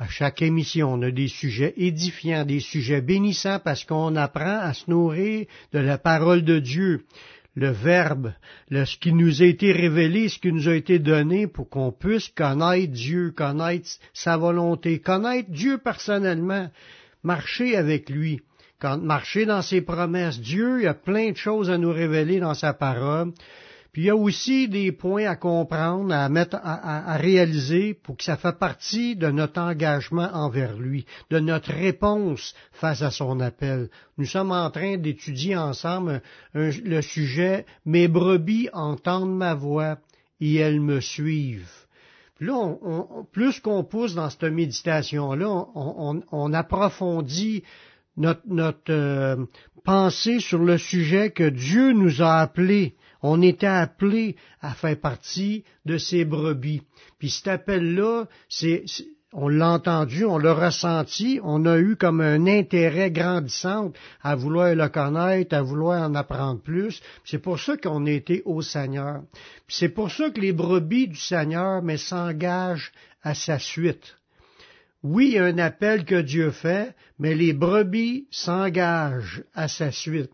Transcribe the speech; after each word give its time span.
À 0.00 0.06
chaque 0.06 0.42
émission, 0.42 0.92
on 0.92 1.02
a 1.02 1.10
des 1.10 1.26
sujets 1.26 1.74
édifiants, 1.76 2.44
des 2.44 2.60
sujets 2.60 3.00
bénissants 3.00 3.58
parce 3.58 3.82
qu'on 3.82 4.14
apprend 4.14 4.60
à 4.60 4.72
se 4.72 4.88
nourrir 4.88 5.46
de 5.72 5.80
la 5.80 5.98
parole 5.98 6.42
de 6.44 6.60
Dieu, 6.60 7.04
le 7.56 7.70
Verbe, 7.70 8.32
ce 8.70 8.96
qui 8.96 9.12
nous 9.12 9.42
a 9.42 9.46
été 9.46 9.72
révélé, 9.72 10.28
ce 10.28 10.38
qui 10.38 10.52
nous 10.52 10.68
a 10.68 10.76
été 10.76 11.00
donné 11.00 11.48
pour 11.48 11.68
qu'on 11.68 11.90
puisse 11.90 12.28
connaître 12.28 12.92
Dieu, 12.92 13.32
connaître 13.32 13.88
sa 14.14 14.36
volonté, 14.36 15.00
connaître 15.00 15.50
Dieu 15.50 15.78
personnellement, 15.78 16.70
marcher 17.24 17.76
avec 17.76 18.08
lui, 18.08 18.40
marcher 19.02 19.46
dans 19.46 19.62
ses 19.62 19.80
promesses. 19.80 20.40
Dieu, 20.40 20.86
a 20.88 20.94
plein 20.94 21.32
de 21.32 21.36
choses 21.36 21.70
à 21.70 21.76
nous 21.76 21.90
révéler 21.92 22.38
dans 22.38 22.54
sa 22.54 22.72
parole. 22.72 23.32
Puis 23.92 24.02
il 24.02 24.04
y 24.06 24.10
a 24.10 24.16
aussi 24.16 24.68
des 24.68 24.92
points 24.92 25.26
à 25.26 25.36
comprendre, 25.36 26.12
à 26.12 26.28
mettre, 26.28 26.56
à, 26.62 27.16
réaliser 27.16 27.94
pour 27.94 28.16
que 28.16 28.24
ça 28.24 28.36
fasse 28.36 28.58
partie 28.58 29.16
de 29.16 29.30
notre 29.30 29.60
engagement 29.60 30.28
envers 30.32 30.76
lui, 30.76 31.06
de 31.30 31.38
notre 31.38 31.72
réponse 31.72 32.54
face 32.72 33.02
à 33.02 33.10
son 33.10 33.40
appel. 33.40 33.88
Nous 34.18 34.26
sommes 34.26 34.52
en 34.52 34.70
train 34.70 34.98
d'étudier 34.98 35.56
ensemble 35.56 36.22
le 36.54 37.00
sujet 37.00 37.64
Mes 37.86 38.08
brebis 38.08 38.68
entendent 38.72 39.36
ma 39.36 39.54
voix 39.54 39.98
et 40.40 40.56
elles 40.56 40.80
me 40.80 41.00
suivent. 41.00 41.86
là, 42.40 42.74
plus 43.32 43.58
qu'on 43.60 43.84
pousse 43.84 44.14
dans 44.14 44.30
cette 44.30 44.44
méditation-là, 44.44 45.66
on, 45.74 46.52
approfondit 46.52 47.64
notre, 48.16 48.90
euh, 48.90 49.36
pensée 49.84 50.40
sur 50.40 50.62
le 50.62 50.76
sujet 50.76 51.30
que 51.30 51.48
Dieu 51.48 51.92
nous 51.92 52.20
a 52.22 52.40
appelé 52.40 52.94
on 53.22 53.42
était 53.42 53.66
appelé 53.66 54.36
à 54.60 54.74
faire 54.74 54.98
partie 55.00 55.64
de 55.84 55.98
ces 55.98 56.24
brebis. 56.24 56.82
Puis 57.18 57.30
cet 57.30 57.48
appel-là, 57.48 58.26
c'est, 58.48 58.84
on 59.32 59.48
l'a 59.48 59.72
entendu, 59.72 60.24
on 60.24 60.38
l'a 60.38 60.54
ressenti, 60.54 61.40
on 61.42 61.66
a 61.66 61.78
eu 61.78 61.96
comme 61.96 62.20
un 62.20 62.46
intérêt 62.46 63.10
grandissant 63.10 63.92
à 64.22 64.34
vouloir 64.34 64.74
le 64.74 64.88
connaître, 64.88 65.54
à 65.54 65.62
vouloir 65.62 66.08
en 66.08 66.14
apprendre 66.14 66.60
plus. 66.60 67.02
C'est 67.24 67.38
pour 67.38 67.58
ça 67.58 67.76
qu'on 67.76 68.06
été 68.06 68.42
au 68.44 68.62
Seigneur. 68.62 69.22
C'est 69.68 69.90
pour 69.90 70.10
ça 70.10 70.30
que 70.30 70.40
les 70.40 70.52
brebis 70.52 71.08
du 71.08 71.16
Seigneur 71.16 71.82
s'engagent 71.98 72.92
à 73.22 73.34
sa 73.34 73.58
suite. 73.58 74.16
Oui, 75.02 75.28
il 75.28 75.34
y 75.34 75.38
a 75.38 75.44
un 75.44 75.58
appel 75.58 76.04
que 76.04 76.20
Dieu 76.20 76.50
fait, 76.50 76.94
mais 77.18 77.34
les 77.34 77.52
brebis 77.52 78.26
s'engagent 78.30 79.44
à 79.54 79.68
sa 79.68 79.92
suite. 79.92 80.32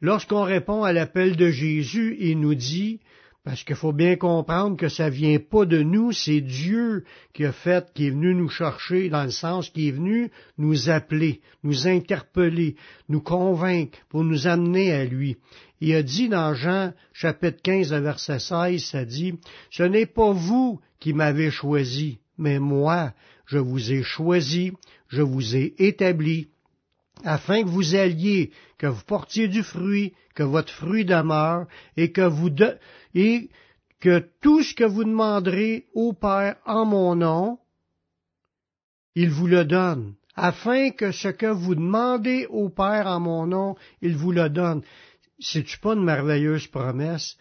Lorsqu'on 0.00 0.42
répond 0.42 0.84
à 0.84 0.92
l'appel 0.92 1.36
de 1.36 1.50
Jésus, 1.50 2.16
il 2.20 2.38
nous 2.40 2.54
dit, 2.54 3.00
parce 3.44 3.64
qu'il 3.64 3.76
faut 3.76 3.92
bien 3.92 4.16
comprendre 4.16 4.76
que 4.76 4.88
ça 4.88 5.08
vient 5.08 5.38
pas 5.38 5.64
de 5.64 5.82
nous, 5.82 6.12
c'est 6.12 6.40
Dieu 6.40 7.04
qui 7.32 7.44
a 7.44 7.52
fait, 7.52 7.86
qui 7.94 8.06
est 8.06 8.10
venu 8.10 8.34
nous 8.34 8.48
chercher 8.48 9.08
dans 9.08 9.24
le 9.24 9.30
sens 9.30 9.70
qui 9.70 9.88
est 9.88 9.92
venu 9.92 10.30
nous 10.58 10.90
appeler, 10.90 11.40
nous 11.64 11.88
interpeller, 11.88 12.76
nous 13.08 13.22
convaincre 13.22 13.98
pour 14.08 14.22
nous 14.22 14.46
amener 14.46 14.92
à 14.92 15.04
lui. 15.04 15.36
Il 15.80 15.94
a 15.94 16.02
dit 16.02 16.28
dans 16.28 16.54
Jean 16.54 16.92
chapitre 17.12 17.62
15 17.62 17.92
verset 17.94 18.38
16, 18.38 18.84
ça 18.84 19.04
dit, 19.04 19.34
ce 19.70 19.82
n'est 19.82 20.06
pas 20.06 20.32
vous 20.32 20.80
qui 21.00 21.12
m'avez 21.12 21.50
choisi, 21.50 22.18
mais 22.36 22.58
moi, 22.58 23.14
je 23.46 23.58
vous 23.58 23.92
ai 23.92 24.02
choisi, 24.02 24.72
je 25.08 25.22
vous 25.22 25.56
ai 25.56 25.74
établi, 25.78 26.48
afin 27.24 27.62
que 27.62 27.68
vous 27.68 27.94
alliez, 27.94 28.52
que 28.78 28.86
vous 28.86 29.04
portiez 29.04 29.48
du 29.48 29.62
fruit, 29.62 30.14
que 30.34 30.42
votre 30.42 30.72
fruit 30.72 31.04
demeure, 31.04 31.66
et 31.96 32.12
que 34.00 34.18
tout 34.40 34.62
ce 34.62 34.74
que 34.74 34.84
vous 34.84 35.04
demanderez 35.04 35.86
au 35.94 36.12
Père 36.12 36.56
en 36.64 36.84
mon 36.84 37.14
nom, 37.16 37.58
il 39.14 39.30
vous 39.30 39.48
le 39.48 39.64
donne, 39.64 40.14
afin 40.36 40.90
que 40.90 41.10
ce 41.10 41.28
que 41.28 41.46
vous 41.46 41.74
demandez 41.74 42.46
au 42.48 42.68
Père 42.68 43.06
en 43.08 43.20
mon 43.20 43.46
nom, 43.46 43.76
il 44.00 44.16
vous 44.16 44.32
le 44.32 44.48
donne. 44.48 44.82
C'est-tu 45.40 45.78
pas 45.78 45.94
une 45.94 46.04
merveilleuse 46.04 46.66
promesse? 46.68 47.36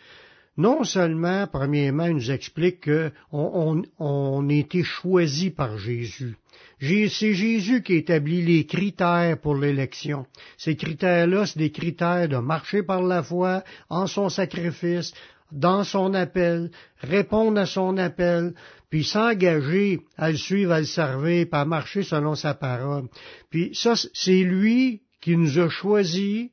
Non 0.58 0.84
seulement, 0.84 1.46
premièrement, 1.46 2.06
il 2.06 2.16
nous 2.16 2.32
explique 2.32 2.86
qu'on 2.86 3.12
on, 3.32 3.84
on, 4.00 4.50
a 4.50 4.54
été 4.54 4.84
choisi 4.84 5.52
par 5.52 5.78
Jésus. 5.78 6.36
C'est 6.80 7.34
Jésus 7.34 7.84
qui 7.84 7.94
établit 7.96 8.42
les 8.42 8.66
critères 8.66 9.40
pour 9.40 9.56
l'élection. 9.56 10.26
Ces 10.58 10.76
critères-là, 10.76 11.46
c'est 11.46 11.60
des 11.60 11.72
critères 11.72 12.28
de 12.28 12.38
marcher 12.38 12.82
par 12.82 13.04
la 13.04 13.22
foi, 13.22 13.64
en 13.90 14.08
son 14.08 14.30
sacrifice, 14.30 15.14
dans 15.52 15.84
son 15.84 16.14
appel, 16.14 16.72
répondre 17.00 17.60
à 17.60 17.66
son 17.66 17.98
appel, 17.98 18.54
puis 18.90 19.04
s'engager 19.04 20.00
à 20.18 20.32
le 20.32 20.38
suivre, 20.38 20.72
à 20.74 20.80
le 20.80 20.86
servir, 20.86 21.46
puis 21.46 21.60
à 21.60 21.66
marcher 21.66 22.04
selon 22.04 22.36
sa 22.36 22.54
parole. 22.54 23.08
Puis 23.50 23.72
ça, 23.74 23.94
c'est 24.14 24.44
lui 24.44 25.02
qui 25.22 25.38
nous 25.38 25.60
a 25.60 25.70
choisis 25.70 26.50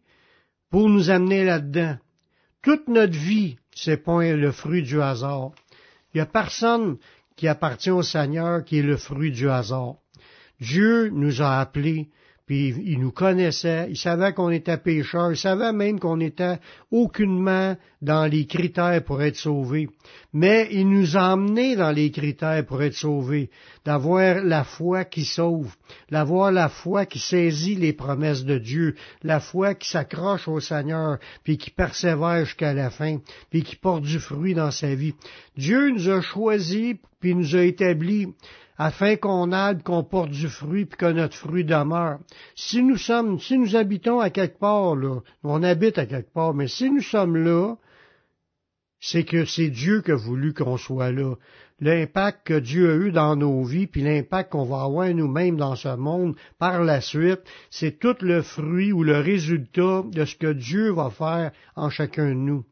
pour 0.70 0.88
nous 0.88 1.10
amener 1.10 1.44
là-dedans. 1.44 1.96
Toute 2.62 2.88
notre 2.88 3.16
vie, 3.16 3.56
c'est 3.74 3.96
pas 3.96 4.22
le 4.22 4.52
fruit 4.52 4.82
du 4.82 5.00
hasard. 5.00 5.50
Il 6.12 6.18
n'y 6.18 6.20
a 6.20 6.26
personne 6.26 6.96
qui 7.36 7.48
appartient 7.48 7.90
au 7.90 8.02
Seigneur 8.02 8.64
qui 8.64 8.78
est 8.78 8.82
le 8.82 8.96
fruit 8.96 9.32
du 9.32 9.48
hasard. 9.48 9.94
Dieu 10.60 11.08
nous 11.10 11.42
a 11.42 11.58
appelés 11.60 12.08
puis 12.46 12.74
il 12.84 13.00
nous 13.00 13.10
connaissait, 13.10 13.86
il 13.88 13.96
savait 13.96 14.34
qu'on 14.34 14.50
était 14.50 14.76
pécheurs, 14.76 15.32
il 15.32 15.36
savait 15.36 15.72
même 15.72 15.98
qu'on 15.98 16.20
était 16.20 16.58
aucunement 16.90 17.74
dans 18.02 18.26
les 18.26 18.44
critères 18.44 19.02
pour 19.02 19.22
être 19.22 19.36
sauvés. 19.36 19.88
Mais 20.34 20.68
il 20.70 20.90
nous 20.90 21.16
a 21.16 21.32
emmenés 21.32 21.74
dans 21.74 21.90
les 21.90 22.10
critères 22.10 22.66
pour 22.66 22.82
être 22.82 22.96
sauvés, 22.96 23.48
d'avoir 23.86 24.44
la 24.44 24.62
foi 24.62 25.06
qui 25.06 25.24
sauve, 25.24 25.74
d'avoir 26.10 26.52
la 26.52 26.68
foi 26.68 27.06
qui 27.06 27.18
saisit 27.18 27.76
les 27.76 27.94
promesses 27.94 28.44
de 28.44 28.58
Dieu, 28.58 28.94
la 29.22 29.40
foi 29.40 29.74
qui 29.74 29.88
s'accroche 29.88 30.46
au 30.46 30.60
Seigneur, 30.60 31.18
puis 31.44 31.56
qui 31.56 31.70
persévère 31.70 32.44
jusqu'à 32.44 32.74
la 32.74 32.90
fin, 32.90 33.20
puis 33.48 33.62
qui 33.62 33.76
porte 33.76 34.02
du 34.02 34.18
fruit 34.18 34.52
dans 34.52 34.70
sa 34.70 34.94
vie. 34.94 35.14
Dieu 35.56 35.90
nous 35.90 36.10
a 36.10 36.20
choisis, 36.20 36.96
puis 37.20 37.34
nous 37.34 37.56
a 37.56 37.62
établis 37.62 38.28
afin 38.76 39.16
qu'on 39.16 39.52
aille, 39.52 39.82
qu'on 39.82 40.02
porte 40.02 40.30
du 40.30 40.48
fruit, 40.48 40.84
puis 40.84 40.98
que 40.98 41.12
notre 41.12 41.36
fruit 41.36 41.64
demeure. 41.64 42.18
Si 42.54 42.82
nous 42.82 42.96
sommes, 42.96 43.38
si 43.38 43.58
nous 43.58 43.76
habitons 43.76 44.20
à 44.20 44.30
quelque 44.30 44.58
part, 44.58 44.96
là, 44.96 45.20
on 45.42 45.62
habite 45.62 45.98
à 45.98 46.06
quelque 46.06 46.32
part, 46.32 46.54
mais 46.54 46.68
si 46.68 46.90
nous 46.90 47.02
sommes 47.02 47.36
là, 47.36 47.76
c'est 49.00 49.24
que 49.24 49.44
c'est 49.44 49.68
Dieu 49.68 50.00
qui 50.00 50.12
a 50.12 50.16
voulu 50.16 50.54
qu'on 50.54 50.78
soit 50.78 51.12
là. 51.12 51.34
L'impact 51.80 52.46
que 52.46 52.58
Dieu 52.58 52.90
a 52.90 52.94
eu 52.94 53.12
dans 53.12 53.36
nos 53.36 53.62
vies, 53.64 53.86
puis 53.86 54.02
l'impact 54.02 54.52
qu'on 54.52 54.64
va 54.64 54.82
avoir 54.82 55.12
nous-mêmes 55.12 55.56
dans 55.56 55.76
ce 55.76 55.94
monde 55.94 56.36
par 56.58 56.82
la 56.82 57.00
suite, 57.00 57.40
c'est 57.70 57.98
tout 57.98 58.16
le 58.20 58.42
fruit 58.42 58.92
ou 58.92 59.02
le 59.02 59.18
résultat 59.18 60.04
de 60.10 60.24
ce 60.24 60.36
que 60.36 60.52
Dieu 60.52 60.92
va 60.92 61.10
faire 61.10 61.50
en 61.76 61.90
chacun 61.90 62.28
de 62.28 62.34
nous. 62.34 62.64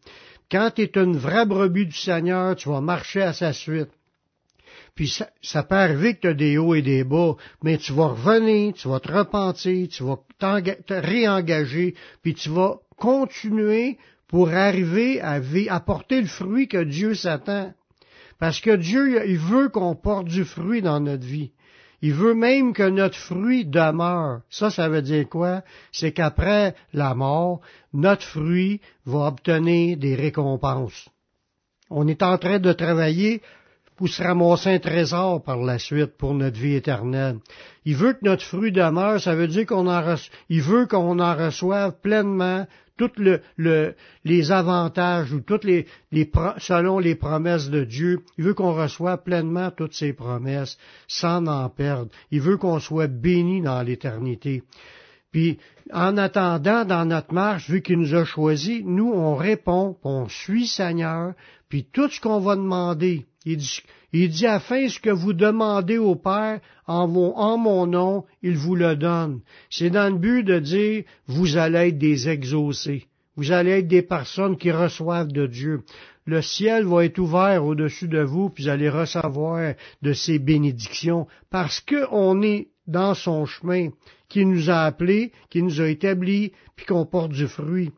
Quand 0.51 0.71
tu 0.75 0.83
es 0.83 0.93
une 0.95 1.17
vraie 1.17 1.47
brebis 1.47 1.87
du 1.87 1.97
Seigneur, 1.97 2.57
tu 2.57 2.69
vas 2.69 2.81
marcher 2.81 3.23
à 3.23 3.33
sa 3.33 3.53
suite. 3.53 3.91
Puis 4.95 5.09
ça, 5.09 5.31
ça 5.41 5.63
peut 5.63 5.77
que 6.13 6.29
tu 6.29 6.35
des 6.35 6.59
hauts 6.59 6.75
et 6.75 6.83
des 6.83 7.05
bas, 7.05 7.35
mais 7.63 7.79
tu 7.79 7.93
vas 7.93 8.09
revenir, 8.09 8.75
tu 8.75 8.89
vas 8.89 9.01
te 9.01 9.11
repentir, 9.11 9.89
tu 9.89 10.05
vas 10.05 10.19
te 10.39 10.95
réengager, 10.95 11.95
puis 12.23 12.35
tu 12.35 12.51
vas 12.51 12.77
continuer 12.99 13.99
pour 14.29 14.51
arriver 14.51 15.21
à, 15.21 15.41
à 15.69 15.81
porter 15.81 16.21
le 16.21 16.27
fruit 16.27 16.69
que 16.69 16.83
Dieu 16.85 17.15
s'attend. 17.15 17.73
Parce 18.39 18.61
que 18.61 18.77
Dieu, 18.77 19.29
il 19.29 19.39
veut 19.39 19.69
qu'on 19.69 19.95
porte 19.95 20.27
du 20.27 20.45
fruit 20.45 20.83
dans 20.83 21.01
notre 21.01 21.25
vie. 21.25 21.53
Il 22.03 22.15
veut 22.15 22.35
même 22.35 22.73
que 22.73 22.89
notre 22.89 23.17
fruit 23.17 23.65
demeure. 23.65 24.41
Ça, 24.51 24.71
ça 24.71 24.89
veut 24.89 25.03
dire 25.03 25.29
quoi? 25.29 25.63
C'est 25.93 26.13
qu'après 26.13 26.75
la 26.93 27.15
mort, 27.15 27.61
notre 27.93 28.25
fruit 28.25 28.81
va 29.07 29.29
obtenir 29.29 29.97
des 29.97 30.17
récompenses. 30.17 31.09
On 31.89 32.09
est 32.09 32.23
en 32.23 32.39
train 32.39 32.59
de 32.59 32.73
travailler 32.73 33.43
pour 34.03 34.09
se 34.09 34.21
ramasser 34.21 34.71
un 34.71 34.79
trésor 34.81 35.45
par 35.45 35.59
la 35.59 35.79
suite 35.79 36.17
pour 36.19 36.35
notre 36.35 36.59
vie 36.59 36.75
éternelle. 36.75 37.37
Il 37.85 37.95
veut 37.95 38.15
que 38.15 38.25
notre 38.25 38.43
fruit 38.43 38.73
demeure, 38.73 39.21
ça 39.21 39.37
veut 39.37 39.47
dire 39.47 39.65
qu'on 39.65 39.87
en 39.87 40.17
il 40.49 40.61
veut 40.61 40.87
qu'on 40.87 41.21
en 41.21 41.37
reçoive 41.37 41.95
pleinement 42.03 42.67
tous 42.97 43.13
le, 43.17 43.95
les 44.25 44.51
avantages 44.51 45.33
ou 45.33 45.39
toutes 45.39 45.63
les, 45.63 45.87
les, 46.11 46.29
selon 46.59 46.99
les 46.99 47.15
promesses 47.15 47.71
de 47.71 47.85
Dieu. 47.85 48.25
Il 48.39 48.43
veut 48.43 48.55
qu'on 48.55 48.75
reçoive 48.75 49.23
pleinement 49.23 49.71
toutes 49.71 49.95
ces 49.95 50.13
promesses 50.13 50.79
sans 51.07 51.47
en 51.47 51.69
perdre. 51.69 52.11
Il 52.33 52.41
veut 52.41 52.57
qu'on 52.57 52.81
soit 52.81 53.07
béni 53.07 53.63
dans 53.63 53.83
l'éternité. 53.83 54.65
Puis, 55.31 55.59
en 55.93 56.17
attendant, 56.17 56.85
dans 56.85 57.05
notre 57.05 57.33
marche, 57.33 57.71
vu 57.71 57.83
qu'il 57.83 58.01
nous 58.01 58.15
a 58.17 58.25
choisis, 58.25 58.83
nous, 58.85 59.13
on 59.13 59.37
répond, 59.37 59.97
on 60.03 60.29
suit 60.29 60.67
Seigneur, 60.67 61.35
puis 61.73 61.87
tout 61.91 62.11
ce 62.11 62.21
qu'on 62.21 62.39
va 62.39 62.55
demander, 62.55 63.25
il 63.47 63.57
dit, 63.57 63.81
il 64.13 64.29
dit, 64.29 64.47
afin 64.47 64.91
ce 64.91 65.01
que 65.01 65.09
vous 65.09 65.33
demandez 65.33 65.97
au 65.97 66.15
Père 66.15 66.61
en, 66.87 67.05
en 67.15 67.57
mon 67.57 67.87
nom, 67.87 68.27
il 68.43 68.59
vous 68.59 68.77
le 68.77 68.95
donne. 68.95 69.41
C'est 69.71 69.89
dans 69.89 70.13
le 70.13 70.19
but 70.19 70.43
de 70.43 70.59
dire, 70.59 71.05
vous 71.29 71.57
allez 71.57 71.89
être 71.89 71.97
des 71.97 72.29
exaucés. 72.29 73.07
Vous 73.37 73.53
allez 73.53 73.71
être 73.71 73.89
des 73.89 74.03
personnes 74.03 74.59
qui 74.59 74.71
reçoivent 74.71 75.33
de 75.33 75.47
Dieu. 75.47 75.81
Le 76.27 76.43
ciel 76.43 76.85
va 76.85 77.07
être 77.07 77.19
ouvert 77.19 77.65
au-dessus 77.65 78.07
de 78.07 78.21
vous, 78.21 78.51
puis 78.51 78.65
vous 78.65 78.69
allez 78.69 78.91
recevoir 78.91 79.73
de 80.03 80.13
ses 80.13 80.39
bénédictions, 80.39 81.27
parce 81.49 81.81
qu'on 81.81 82.43
est 82.43 82.69
dans 82.87 83.15
son 83.15 83.47
chemin, 83.47 83.89
qui 84.29 84.45
nous 84.45 84.69
a 84.69 84.83
appelés, 84.83 85.33
qui 85.49 85.63
nous 85.63 85.81
a 85.81 85.89
établis, 85.89 86.53
puis 86.77 86.85
qu'on 86.85 87.07
porte 87.07 87.33
du 87.33 87.49
fruit. 87.49 87.93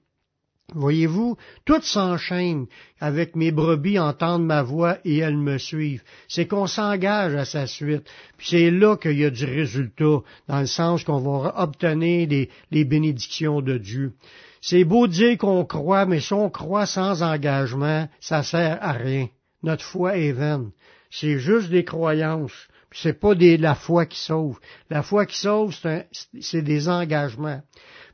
Voyez-vous, 0.73 1.37
tout 1.67 1.83
s'enchaîne 1.83 2.67
avec 2.99 3.37
mes 3.37 3.53
brebis 3.53 3.99
entendent 3.99 4.47
ma 4.47 4.63
voix 4.63 4.97
et 5.05 5.19
elles 5.19 5.37
me 5.37 5.59
suivent. 5.59 6.03
C'est 6.27 6.47
qu'on 6.47 6.67
s'engage 6.67 7.35
à 7.35 7.45
sa 7.45 7.67
suite. 7.67 8.09
Puis 8.39 8.49
c'est 8.51 8.71
là 8.71 8.97
qu'il 8.97 9.19
y 9.19 9.25
a 9.25 9.31
du 9.31 9.45
résultat, 9.45 10.23
dans 10.49 10.61
le 10.61 10.67
sens 10.67 11.05
qu'on 11.05 11.21
va 11.21 11.55
obtenir 11.63 12.29
les, 12.29 12.49
les 12.71 12.85
bénédictions 12.85 13.61
de 13.61 13.77
Dieu. 13.77 14.15
C'est 14.63 14.85
beau 14.85 15.07
dire 15.07 15.37
qu'on 15.37 15.67
croit, 15.67 16.07
mais 16.07 16.21
si 16.21 16.33
on 16.33 16.49
croit 16.49 16.87
sans 16.87 17.23
engagement, 17.23 18.09
ça 18.19 18.43
sert 18.43 18.79
à 18.81 18.93
rien. 18.93 19.29
Notre 19.63 19.85
foi 19.85 20.17
est 20.17 20.33
vaine. 20.33 20.71
C'est 21.11 21.39
juste 21.39 21.69
des 21.69 21.85
croyances. 21.85 22.69
C'est 22.91 23.21
pas 23.21 23.35
des, 23.35 23.59
la 23.59 23.75
foi 23.75 24.07
qui 24.07 24.19
sauve. 24.19 24.59
La 24.89 25.03
foi 25.03 25.27
qui 25.27 25.39
sauve, 25.39 25.77
c'est 26.41 26.63
des 26.63 26.89
engagements. 26.89 27.61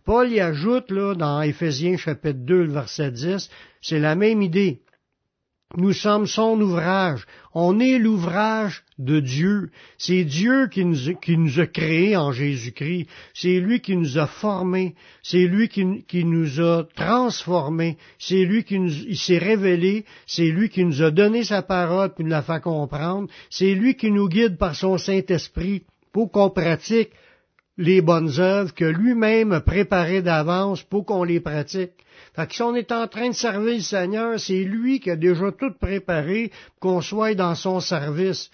Paul 0.04 0.30
y 0.30 0.40
ajoute, 0.40 0.90
là, 0.90 1.14
dans 1.14 1.42
Éphésiens 1.42 1.96
chapitre 1.96 2.40
2, 2.40 2.64
verset 2.64 3.10
10, 3.12 3.50
c'est 3.80 3.98
la 3.98 4.14
même 4.14 4.42
idée. 4.42 4.80
Nous 5.76 5.92
sommes 5.92 6.26
son 6.26 6.60
ouvrage. 6.60 7.26
On 7.54 7.78
est 7.78 7.98
l'ouvrage 7.98 8.82
de 8.98 9.20
Dieu. 9.20 9.70
C'est 9.98 10.24
Dieu 10.24 10.66
qui 10.66 10.84
nous, 10.84 11.60
a 11.60 11.66
créés 11.66 12.16
en 12.16 12.32
Jésus-Christ. 12.32 13.06
C'est 13.34 13.60
lui 13.60 13.80
qui 13.80 13.96
nous 13.96 14.18
a 14.18 14.26
formés. 14.26 14.96
C'est 15.22 15.46
lui 15.46 15.68
qui, 15.68 16.04
qui, 16.08 16.24
nous 16.24 16.60
a 16.60 16.82
transformés. 16.96 17.98
C'est 18.18 18.44
lui 18.44 18.64
qui 18.64 18.80
nous, 18.80 18.90
il 18.90 19.16
s'est 19.16 19.38
révélé. 19.38 20.06
C'est 20.26 20.48
lui 20.48 20.70
qui 20.70 20.84
nous 20.84 21.02
a 21.04 21.12
donné 21.12 21.44
sa 21.44 21.62
parole 21.62 22.14
puis 22.14 22.24
nous 22.24 22.30
l'a 22.30 22.42
fait 22.42 22.60
comprendre. 22.60 23.28
C'est 23.48 23.74
lui 23.74 23.94
qui 23.94 24.10
nous 24.10 24.28
guide 24.28 24.58
par 24.58 24.74
son 24.74 24.98
Saint-Esprit 24.98 25.84
pour 26.12 26.32
qu'on 26.32 26.50
pratique 26.50 27.10
les 27.76 28.00
bonnes 28.00 28.38
œuvres 28.38 28.74
que 28.74 28.84
lui-même 28.84 29.52
a 29.52 29.60
préparées 29.60 30.22
d'avance 30.22 30.82
pour 30.82 31.04
qu'on 31.06 31.24
les 31.24 31.40
pratique. 31.40 31.92
Fait 32.34 32.46
que 32.46 32.54
si 32.54 32.62
on 32.62 32.74
est 32.74 32.92
en 32.92 33.08
train 33.08 33.28
de 33.28 33.34
servir 33.34 33.74
le 33.74 33.80
Seigneur, 33.80 34.38
c'est 34.38 34.64
lui 34.64 35.00
qui 35.00 35.10
a 35.10 35.16
déjà 35.16 35.50
tout 35.52 35.72
préparé 35.80 36.50
pour 36.80 36.92
qu'on 36.92 37.00
soit 37.00 37.34
dans 37.34 37.54
son 37.54 37.80
service. 37.80 38.50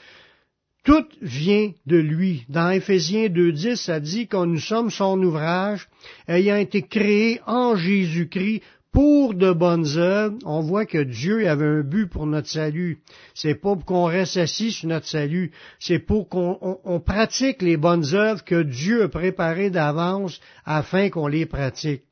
Tout 0.84 1.04
vient 1.20 1.72
de 1.86 1.96
lui. 1.96 2.44
Dans 2.48 2.70
Éphésiens 2.70 3.26
2.10, 3.26 3.74
ça 3.74 3.98
dit 3.98 4.28
que 4.28 4.44
nous 4.44 4.60
sommes 4.60 4.90
son 4.90 5.20
ouvrage, 5.20 5.88
ayant 6.28 6.56
été 6.56 6.82
créé 6.82 7.40
en 7.44 7.74
Jésus-Christ 7.74 8.62
pour 8.96 9.34
de 9.34 9.52
bonnes 9.52 9.98
œuvres, 9.98 10.38
on 10.46 10.62
voit 10.62 10.86
que 10.86 11.02
Dieu 11.02 11.46
avait 11.46 11.66
un 11.66 11.82
but 11.82 12.06
pour 12.06 12.24
notre 12.24 12.48
salut. 12.48 13.02
C'est 13.34 13.54
pas 13.54 13.74
pour 13.74 13.84
qu'on 13.84 14.04
reste 14.06 14.38
assis 14.38 14.72
sur 14.72 14.88
notre 14.88 15.06
salut, 15.06 15.52
c'est 15.78 15.98
pour 15.98 16.30
qu'on 16.30 17.02
pratique 17.04 17.60
les 17.60 17.76
bonnes 17.76 18.14
œuvres 18.14 18.42
que 18.42 18.62
Dieu 18.62 19.02
a 19.02 19.08
préparées 19.10 19.68
d'avance 19.68 20.40
afin 20.64 21.10
qu'on 21.10 21.26
les 21.26 21.44
pratique. 21.44 22.04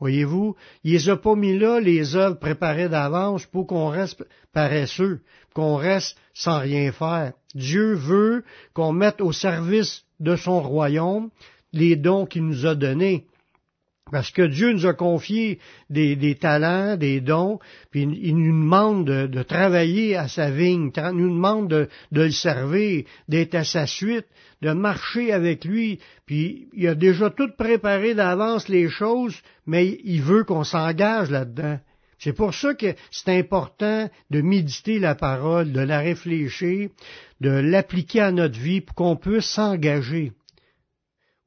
Voyez-vous, 0.00 0.56
il 0.82 0.94
les 0.94 1.08
a 1.08 1.16
pas 1.16 1.36
mis 1.36 1.56
là, 1.56 1.78
les 1.78 2.16
œuvres 2.16 2.40
préparées 2.40 2.88
d'avance, 2.88 3.46
pour 3.46 3.68
qu'on 3.68 3.86
reste 3.86 4.26
paresseux, 4.52 5.20
qu'on 5.54 5.76
reste 5.76 6.16
sans 6.34 6.58
rien 6.58 6.90
faire. 6.90 7.34
Dieu 7.54 7.94
veut 7.94 8.42
qu'on 8.74 8.90
mette 8.90 9.20
au 9.20 9.30
service 9.30 10.02
de 10.18 10.34
son 10.34 10.60
royaume 10.60 11.30
les 11.72 11.94
dons 11.94 12.26
qu'il 12.26 12.44
nous 12.46 12.66
a 12.66 12.74
donnés. 12.74 13.28
Parce 14.10 14.30
que 14.30 14.42
Dieu 14.42 14.72
nous 14.72 14.86
a 14.86 14.92
confié 14.92 15.58
des, 15.88 16.36
talents, 16.38 16.96
des 16.96 17.20
dons, 17.20 17.60
puis 17.90 18.02
il 18.02 18.36
nous 18.36 18.62
demande 18.62 19.06
de, 19.06 19.42
travailler 19.42 20.16
à 20.16 20.28
sa 20.28 20.50
vigne, 20.50 20.90
il 20.94 21.10
nous 21.12 21.30
demande 21.34 21.68
de, 21.68 21.88
le 22.10 22.30
servir, 22.30 23.04
d'être 23.28 23.54
à 23.54 23.64
sa 23.64 23.86
suite, 23.86 24.26
de 24.60 24.72
marcher 24.72 25.32
avec 25.32 25.64
lui, 25.64 25.98
puis 26.26 26.68
il 26.74 26.88
a 26.88 26.94
déjà 26.94 27.30
tout 27.30 27.50
préparé 27.56 28.14
d'avance 28.14 28.68
les 28.68 28.90
choses, 28.90 29.40
mais 29.66 29.98
il 30.04 30.20
veut 30.20 30.44
qu'on 30.44 30.64
s'engage 30.64 31.30
là-dedans. 31.30 31.78
C'est 32.18 32.34
pour 32.34 32.54
ça 32.54 32.74
que 32.74 32.94
c'est 33.10 33.36
important 33.36 34.08
de 34.30 34.42
méditer 34.42 34.98
la 34.98 35.14
parole, 35.14 35.72
de 35.72 35.80
la 35.80 36.00
réfléchir, 36.00 36.90
de 37.40 37.50
l'appliquer 37.50 38.20
à 38.20 38.30
notre 38.30 38.58
vie 38.58 38.80
pour 38.80 38.94
qu'on 38.94 39.16
puisse 39.16 39.46
s'engager. 39.46 40.32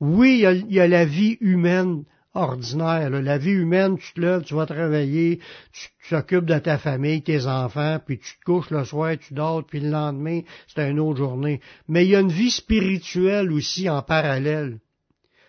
Oui, 0.01 0.43
il 0.43 0.73
y 0.73 0.79
a 0.79 0.87
la 0.87 1.05
vie 1.05 1.37
humaine 1.39 2.03
ordinaire. 2.35 3.09
La 3.09 3.37
vie 3.37 3.51
humaine, 3.51 3.97
tu 3.97 4.13
te 4.13 4.21
lèves, 4.21 4.43
tu 4.43 4.53
vas 4.53 4.65
travailler, 4.65 5.39
tu 5.71 5.89
t'occupes 6.09 6.45
de 6.45 6.59
ta 6.59 6.77
famille, 6.77 7.23
tes 7.23 7.47
enfants, 7.47 7.99
puis 8.05 8.19
tu 8.19 8.37
te 8.37 8.43
couches 8.43 8.69
le 8.69 8.83
soir, 8.85 9.15
tu 9.17 9.33
dors, 9.33 9.65
puis 9.65 9.79
le 9.79 9.89
lendemain, 9.89 10.41
c'est 10.67 10.89
une 10.89 10.99
autre 10.99 11.17
journée. 11.17 11.61
Mais 11.87 12.05
il 12.05 12.11
y 12.11 12.15
a 12.15 12.19
une 12.19 12.31
vie 12.31 12.51
spirituelle 12.51 13.51
aussi 13.51 13.89
en 13.89 14.01
parallèle. 14.01 14.79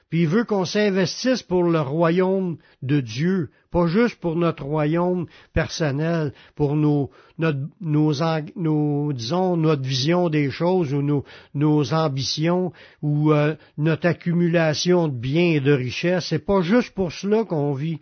Puis 0.08 0.23
il 0.23 0.29
veut 0.29 0.44
qu'on 0.44 0.64
s'investisse 0.64 1.43
pour 1.43 1.64
le 1.64 1.81
royaume 1.81 2.58
de 2.81 3.00
Dieu, 3.00 3.50
pas 3.73 3.88
juste 3.88 4.20
pour 4.20 4.37
notre 4.37 4.64
royaume 4.64 5.26
personnel, 5.53 6.32
pour 6.55 6.76
nos, 6.76 7.11
notre, 7.38 7.58
nos, 7.81 9.12
disons, 9.12 9.56
notre 9.56 9.82
vision 9.82 10.29
des 10.29 10.50
choses 10.50 10.94
ou 10.94 11.03
nos, 11.03 11.25
nos 11.55 11.93
ambitions 11.93 12.73
ou 13.03 13.32
euh, 13.32 13.56
notre 13.79 14.06
accumulation 14.06 15.08
de 15.08 15.14
biens 15.14 15.55
et 15.55 15.61
de 15.61 15.73
richesses. 15.73 16.26
C'est 16.26 16.47
pas 16.47 16.62
juste 16.62 16.94
pour 16.94 17.11
cela 17.11 17.44
qu'on 17.44 17.73
vit. 17.73 17.99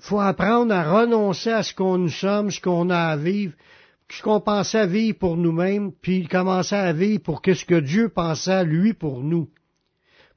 Faut 0.00 0.20
apprendre 0.20 0.74
à 0.74 1.00
renoncer 1.00 1.50
à 1.50 1.62
ce 1.62 1.72
qu'on 1.72 1.96
nous 1.96 2.08
sommes, 2.10 2.50
ce 2.50 2.60
qu'on 2.60 2.90
a 2.90 2.98
à 2.98 3.16
vivre, 3.16 3.54
ce 4.10 4.22
qu'on 4.22 4.40
pensait 4.40 4.86
vivre 4.86 5.18
pour 5.18 5.38
nous-mêmes, 5.38 5.90
puis 6.02 6.26
commencer 6.26 6.74
à 6.74 6.92
vivre 6.92 7.22
pour 7.22 7.40
ce 7.42 7.64
que 7.64 7.80
Dieu 7.80 8.10
pensait 8.10 8.64
lui 8.64 8.92
pour 8.92 9.22
nous. 9.22 9.48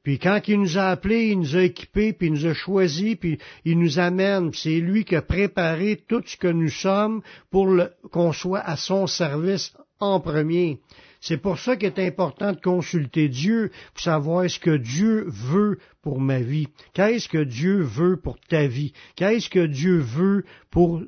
Puis 0.08 0.20
quand 0.20 0.40
il 0.48 0.62
nous 0.62 0.78
a 0.78 0.88
appelés, 0.92 1.32
il 1.32 1.40
nous 1.40 1.58
a 1.58 1.64
équipés, 1.64 2.14
puis 2.14 2.28
il 2.28 2.34
nous 2.36 2.46
a 2.46 2.54
choisis, 2.54 3.18
puis 3.18 3.40
il 3.66 3.78
nous 3.78 4.00
amène. 4.00 4.54
C'est 4.54 4.80
lui 4.80 5.04
qui 5.04 5.18
a 5.18 5.22
préparé 5.22 6.02
tout 6.08 6.24
ce 6.26 6.38
que 6.38 6.48
nous 6.48 6.70
sommes 6.70 7.22
pour 7.52 7.68
qu'on 8.10 8.32
soit 8.32 8.62
à 8.62 8.78
son 8.78 9.06
service 9.06 9.74
en 10.00 10.22
premier. 10.22 10.80
C'est 11.20 11.36
pour 11.36 11.60
ça 11.60 11.76
qu'il 11.76 11.90
est 11.90 12.00
important 12.00 12.54
de 12.54 12.62
consulter 12.62 13.28
Dieu 13.28 13.70
pour 13.94 14.02
savoir 14.02 14.50
ce 14.50 14.62
que 14.62 14.78
Dieu 14.78 15.26
veut 15.28 15.78
pour 16.02 16.22
ma 16.22 16.40
vie. 16.40 16.70
Qu'est-ce 16.94 17.28
que 17.28 17.44
Dieu 17.44 17.82
veut 17.82 18.16
pour 18.16 18.40
ta 18.40 18.66
vie? 18.66 18.94
Qu'est-ce 19.18 19.50
que 19.50 19.66
Dieu 19.66 19.98
veut 19.98 20.46
pour 20.72 21.02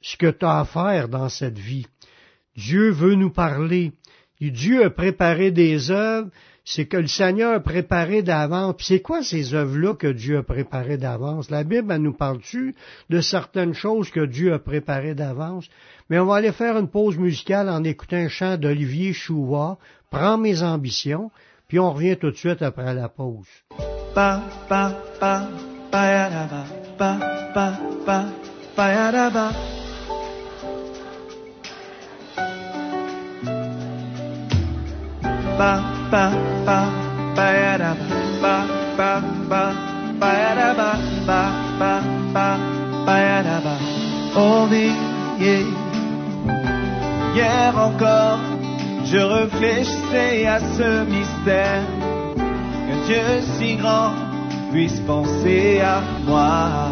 ce 0.00 0.16
que 0.16 0.30
tu 0.30 0.44
as 0.44 0.60
à 0.60 0.64
faire 0.64 1.08
dans 1.08 1.28
cette 1.28 1.58
vie? 1.58 1.86
Dieu 2.54 2.90
veut 2.90 3.16
nous 3.16 3.30
parler. 3.30 3.90
Dieu 4.40 4.84
a 4.84 4.90
préparé 4.90 5.50
des 5.50 5.90
œuvres, 5.90 6.28
c'est 6.64 6.86
que 6.86 6.98
le 6.98 7.06
Seigneur 7.06 7.54
a 7.54 7.60
préparé 7.60 8.22
d'avance. 8.22 8.74
Puis 8.76 8.86
c'est 8.86 9.00
quoi 9.00 9.22
ces 9.22 9.54
œuvres-là 9.54 9.94
que 9.94 10.06
Dieu 10.08 10.38
a 10.38 10.42
préparées 10.42 10.98
d'avance? 10.98 11.50
La 11.50 11.64
Bible, 11.64 11.92
elle 11.92 12.02
nous 12.02 12.12
parle-tu 12.12 12.74
de 13.08 13.20
certaines 13.20 13.74
choses 13.74 14.10
que 14.10 14.24
Dieu 14.26 14.52
a 14.52 14.58
préparées 14.58 15.14
d'avance? 15.14 15.68
Mais 16.10 16.18
on 16.18 16.26
va 16.26 16.36
aller 16.36 16.52
faire 16.52 16.76
une 16.76 16.88
pause 16.88 17.16
musicale 17.16 17.68
en 17.70 17.82
écoutant 17.84 18.16
un 18.16 18.28
chant 18.28 18.56
d'Olivier 18.58 19.12
Chouva, 19.12 19.78
Prends 20.10 20.38
mes 20.38 20.62
ambitions, 20.62 21.30
puis 21.68 21.78
on 21.78 21.92
revient 21.92 22.16
tout 22.16 22.30
de 22.30 22.36
suite 22.36 22.62
après 22.62 22.94
la 22.94 23.08
pause. 23.08 23.46
Pa, 24.14 24.42
pa, 24.68 24.94
pa, 25.20 25.48
ba 35.58 35.72
ba 36.10 36.24
ba 36.66 36.80
ba 37.36 37.48
da 43.38 43.58
ba 43.64 43.74
oh. 44.36 44.68
Hier 47.34 47.72
encore, 47.76 48.40
je 49.04 49.18
réfléchissais 49.18 50.46
à 50.46 50.58
ce 50.58 51.04
mystère 51.04 51.82
qu'un 52.36 53.00
Dieu 53.06 53.28
si 53.56 53.76
grand 53.76 54.12
puisse 54.72 55.00
penser 55.00 55.80
à 55.80 56.00
moi. 56.26 56.90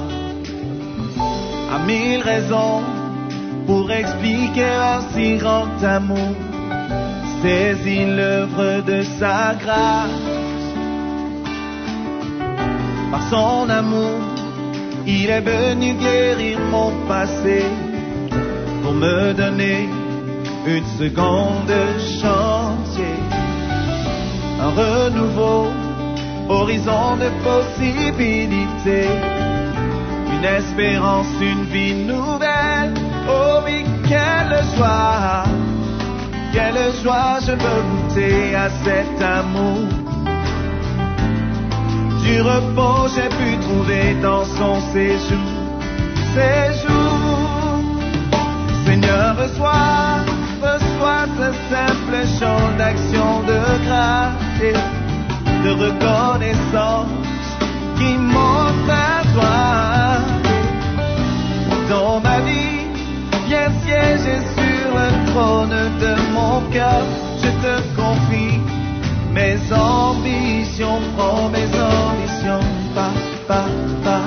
À 1.74 1.78
mille 1.86 2.22
raisons 2.22 2.82
pour 3.66 3.90
expliquer 3.90 4.70
un 4.94 5.00
si 5.12 5.36
grand 5.36 5.82
amour 5.82 6.34
saisis 7.46 8.04
l'œuvre 8.04 8.82
de 8.90 9.02
sa 9.18 9.54
grâce. 9.62 10.24
par 13.12 13.22
son 13.30 13.70
amour, 13.70 14.18
il 15.06 15.30
est 15.30 15.46
venu 15.54 15.88
guérir 16.06 16.58
mon 16.74 16.90
passé 17.06 17.58
pour 18.82 18.94
me 19.04 19.32
donner 19.32 19.88
une 20.74 20.88
seconde 21.00 21.76
chantier, 22.20 23.18
un 24.66 24.70
renouveau, 24.82 25.66
horizon 26.48 27.06
de 27.22 27.28
possibilités, 27.48 29.12
une 30.34 30.48
espérance, 30.60 31.32
une 31.40 31.64
vie 31.74 31.98
nouvelle. 32.12 32.94
Oh 33.28 33.60
oui, 33.64 33.84
quelle 34.08 34.56
joie, 34.74 35.44
quelle 36.56 36.92
joie, 37.02 37.38
je 37.46 37.52
veux 37.52 37.82
goûter 37.90 38.54
à 38.54 38.68
cet 38.84 39.16
amour. 39.20 39.88
Du 42.24 42.40
repos 42.40 43.08
j'ai 43.14 43.30
pu 43.38 43.50
trouver 43.66 44.06
dans 44.22 44.44
son 44.58 44.74
séjour, 44.92 45.52
séjour. 46.34 47.78
Seigneur, 48.86 49.36
reçois, 49.42 50.24
reçois 50.68 51.24
ce 51.38 51.48
simple 51.70 52.18
chant 52.38 52.66
d'action 52.78 53.28
de 53.50 53.58
grâce 53.86 54.60
et 54.68 54.76
de 55.64 55.70
reconnaissance 55.84 56.15
je 66.76 67.50
te 67.62 67.74
confie 67.96 68.60
mes 69.32 69.58
ambitions, 69.72 71.00
prends 71.16 71.48
mes 71.48 71.68
ambitions, 71.80 72.66
pa, 72.94 73.08
pa, 73.48 73.64
pa. 74.04 74.20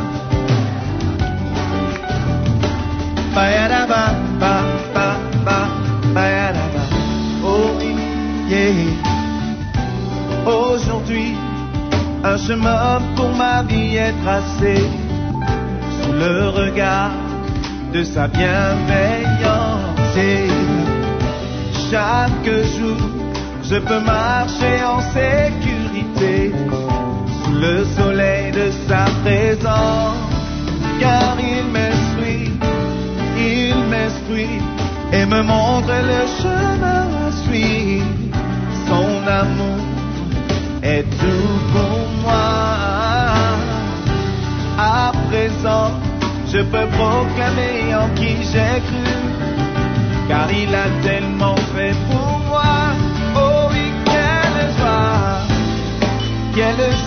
Ba-ya-da-ba, 3.36 4.04
ba, 4.40 4.56
ba, 4.94 5.08
ba, 5.46 5.60
ba-ya-da-ba. 6.14 6.84
Oh 7.44 7.70
oui. 7.80 7.94
Aujourd'hui, 10.46 11.36
un 12.24 12.38
chemin 12.38 13.00
pour 13.16 13.30
ma 13.36 13.62
vie 13.64 13.96
est 13.96 14.14
tracé 14.24 14.76
sous 16.02 16.14
le 16.14 16.50
regard 16.50 17.12
de 17.94 18.04
sa 18.04 18.28
bienveillance. 18.28 19.90
Chaque 21.92 22.46
jour, 22.78 22.98
je 23.64 23.76
peux 23.80 24.00
marcher 24.02 24.84
en 24.86 25.02
sécurité 25.12 26.52
sous 27.44 27.54
le 27.54 27.84
soleil 27.98 28.52
de 28.52 28.70
sa 28.88 29.06
présence, 29.24 30.18
car 31.00 31.36
il 31.40 31.66
m'instruit, 31.74 32.52
il 33.38 33.76
m'instruit 33.90 34.62
et 35.12 35.26
me 35.26 35.42
montre 35.42 35.94
le 36.12 36.22
chemin 36.42 37.08
à 37.26 37.32
suivre. 37.44 38.06
Son 38.88 39.28
amour 39.28 39.82
est 40.84 41.10
tout 41.20 41.60
pour 41.74 42.08
moi. 42.22 42.68
À 44.78 45.12
présent, 45.30 45.92
je 46.54 46.60
peux 46.60 46.88
proclamer 47.00 47.96
en 47.96 48.08
qui 48.14 48.36
j'ai 48.52 48.80
cru, 48.88 49.16
car 50.28 50.48
il 50.52 50.74
a 50.76 50.88
tellement 51.02 51.59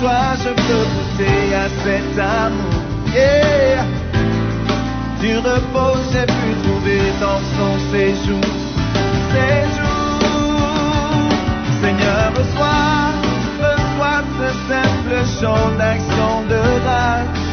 joie, 0.02 0.34
je 0.44 0.50
peux 0.66 0.84
goûter 0.94 1.54
à 1.54 1.66
cet 1.84 2.18
amour. 2.18 2.82
Yeah. 3.14 3.84
Du 5.20 5.38
repos, 5.38 5.98
j'ai 6.12 6.26
pu 6.26 6.48
trouver 6.64 7.02
dans 7.20 7.42
son 7.56 7.72
séjour. 7.92 8.48
Séjour, 9.32 10.18
Seigneur, 11.80 12.24
reçois, 12.38 13.12
reçois 13.62 14.22
ce 14.38 14.48
simple 14.68 15.16
chant 15.38 15.68
d'action 15.78 16.32
de 16.52 16.62
grâce, 16.84 17.44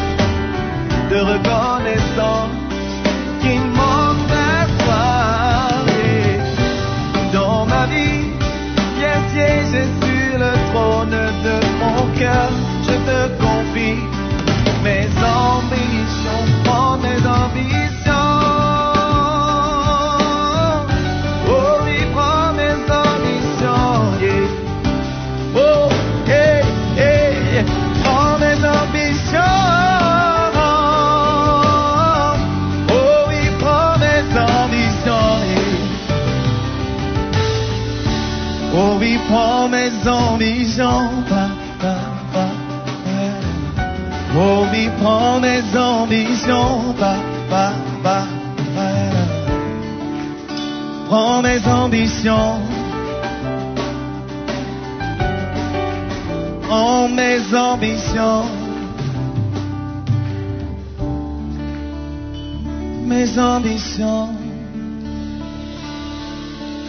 de 1.12 1.20
reconnaissance 1.32 2.49
ambitions. 52.20 52.62
Prends 56.64 57.08
mes 57.08 57.56
ambitions. 57.56 58.46
Mes 63.06 63.40
ambitions. 63.40 64.30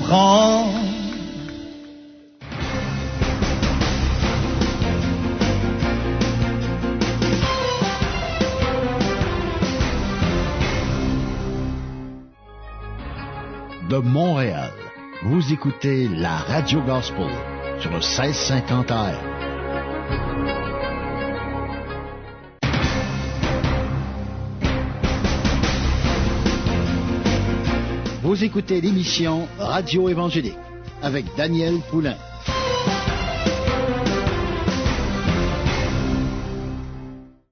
Prends. 0.03 0.67
De 13.89 13.99
Montréal, 13.99 14.71
vous 15.23 15.53
écoutez 15.53 16.09
la 16.09 16.39
Radio 16.39 16.81
Gospel 16.81 17.29
sur 17.79 17.91
le 17.91 17.99
1650 17.99 18.91
AM. 18.91 19.17
Vous 28.23 28.43
écoutez 28.43 28.81
l'émission 28.81 29.47
Radio 29.59 30.09
Évangélique 30.09 30.57
avec 31.03 31.27
Daniel 31.37 31.81
Poulain. 31.91 32.17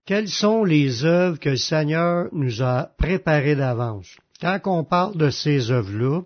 Quelles 0.06 0.28
sont 0.28 0.64
les 0.64 1.04
œuvres 1.04 1.38
que 1.38 1.50
le 1.50 1.56
Seigneur 1.56 2.28
nous 2.32 2.62
a 2.62 2.88
préparées 2.96 3.56
d'avance? 3.56 4.16
Quand 4.40 4.60
on 4.64 4.84
parle 4.84 5.18
de 5.18 5.28
ces 5.28 5.70
œuvres-là, 5.70 6.22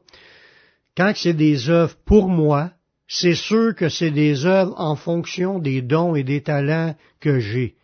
quand 0.97 1.13
c'est 1.15 1.35
des 1.35 1.71
œuvres 1.71 1.97
pour 2.05 2.29
moi, 2.29 2.71
c'est 3.09 3.35
sûr 3.35 3.75
que 3.75 3.89
c'est 3.89 4.11
des 4.11 4.47
œuvres 4.47 4.75
en 4.79 4.97
fonction 4.97 5.59
des 5.59 5.83
dons 5.83 6.15
et 6.15 6.25
des 6.25 6.43
talents 6.43 6.95
que 7.21 7.41
j'ai. 7.41 7.77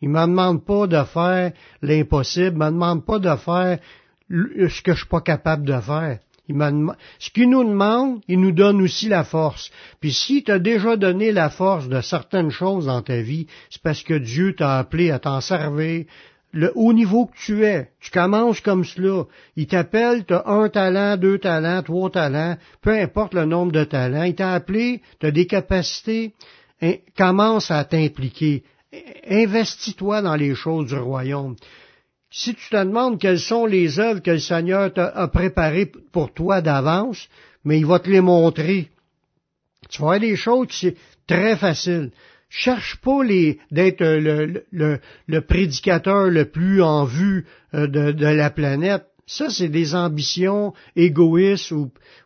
Il 0.00 0.10
me 0.10 0.20
demande 0.20 0.64
pas 0.64 0.86
de 0.86 1.02
faire 1.04 1.52
l'impossible, 1.82 2.56
il 2.56 2.58
me 2.58 2.70
demande 2.70 3.04
pas 3.04 3.18
de 3.18 3.34
faire 3.36 3.78
ce 4.30 4.82
que 4.82 4.92
je 4.92 4.98
suis 4.98 5.08
pas 5.08 5.20
capable 5.20 5.66
de 5.66 5.80
faire. 5.80 6.18
Il 6.48 6.94
ce 7.18 7.30
qu'il 7.30 7.50
nous 7.50 7.64
demande, 7.64 8.20
il 8.28 8.40
nous 8.40 8.52
donne 8.52 8.80
aussi 8.80 9.08
la 9.08 9.24
force. 9.24 9.70
Puis 10.00 10.12
s'il 10.12 10.44
t'a 10.44 10.60
déjà 10.60 10.96
donné 10.96 11.32
la 11.32 11.50
force 11.50 11.88
de 11.88 12.00
certaines 12.00 12.50
choses 12.50 12.86
dans 12.86 13.02
ta 13.02 13.20
vie, 13.20 13.48
c'est 13.68 13.82
parce 13.82 14.02
que 14.04 14.14
Dieu 14.14 14.54
t'a 14.54 14.78
appelé 14.78 15.10
à 15.10 15.18
t'en 15.18 15.40
servir. 15.40 16.04
Le 16.52 16.72
haut 16.74 16.92
niveau 16.92 17.26
que 17.26 17.36
tu 17.36 17.64
es, 17.64 17.90
tu 18.00 18.10
commences 18.10 18.60
comme 18.60 18.84
cela. 18.84 19.24
Il 19.56 19.66
t'appelle, 19.66 20.24
tu 20.24 20.32
as 20.32 20.46
un 20.46 20.68
talent, 20.68 21.16
deux 21.16 21.38
talents, 21.38 21.82
trois 21.82 22.10
talents, 22.10 22.56
peu 22.80 22.90
importe 22.90 23.34
le 23.34 23.44
nombre 23.44 23.72
de 23.72 23.84
talents. 23.84 24.22
Il 24.22 24.34
t'a 24.34 24.54
appelé, 24.54 25.02
tu 25.20 25.26
as 25.26 25.30
des 25.30 25.46
capacités. 25.46 26.32
Commence 27.16 27.70
à 27.70 27.84
t'impliquer. 27.84 28.64
Investis-toi 29.28 30.22
dans 30.22 30.36
les 30.36 30.54
choses 30.54 30.86
du 30.88 30.94
royaume. 30.96 31.56
Si 32.30 32.54
tu 32.54 32.70
te 32.70 32.76
demandes 32.76 33.18
quelles 33.18 33.38
sont 33.38 33.66
les 33.66 33.98
œuvres 33.98 34.20
que 34.20 34.32
le 34.32 34.38
Seigneur 34.38 34.92
a 34.96 35.28
préparées 35.28 35.90
pour 36.12 36.32
toi 36.32 36.60
d'avance, 36.60 37.28
mais 37.64 37.78
il 37.78 37.86
va 37.86 37.98
te 37.98 38.10
les 38.10 38.20
montrer. 38.20 38.90
Tu 39.88 40.00
vas 40.00 40.08
voir 40.08 40.20
des 40.20 40.36
choses, 40.36 40.68
c'est 40.70 40.96
très 41.26 41.56
facile. 41.56 42.10
Cherche 42.48 42.96
pas 42.96 43.22
d'être 43.70 44.02
le, 44.02 45.40
prédicateur 45.40 46.26
le 46.26 46.44
plus 46.44 46.82
en 46.82 47.04
vue 47.04 47.46
euh, 47.74 47.86
de, 47.86 48.26
la 48.26 48.50
planète. 48.50 49.04
Ça, 49.26 49.50
c'est 49.50 49.68
des 49.68 49.94
ambitions 49.94 50.72
égoïstes 50.94 51.72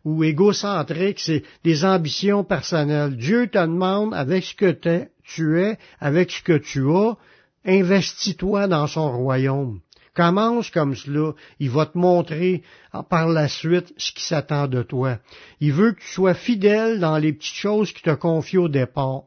ou, 0.05 0.23
égocentriques, 0.23 1.21
c'est 1.21 1.43
des 1.65 1.85
ambitions 1.85 2.45
personnelles. 2.45 3.17
Dieu 3.17 3.47
te 3.47 3.59
demande, 3.59 4.13
avec 4.13 4.45
ce 4.45 4.55
que 4.55 4.77
tu 5.25 5.59
es, 5.61 5.79
avec 5.99 6.31
ce 6.31 6.43
que 6.43 6.59
tu 6.59 6.91
as, 6.91 7.17
investis-toi 7.65 8.69
dans 8.69 8.87
son 8.87 9.13
royaume. 9.13 9.81
Commence 10.15 10.71
comme 10.71 10.95
cela. 10.95 11.33
Il 11.61 11.71
va 11.71 11.87
te 11.87 11.97
montrer 11.97 12.63
par 13.09 13.29
la 13.29 13.49
suite 13.49 13.95
ce 13.97 14.13
qui 14.13 14.25
s'attend 14.25 14.67
de 14.67 14.83
toi. 14.83 15.19
Il 15.61 15.73
veut 15.73 15.93
que 15.93 16.01
tu 16.01 16.09
sois 16.09 16.35
fidèle 16.35 17.01
dans 17.01 17.17
les 17.17 17.33
petites 17.33 17.55
choses 17.55 17.93
qu'il 17.93 18.03
t'a 18.03 18.17
confiées 18.17 18.59
au 18.59 18.69
départ. 18.69 19.23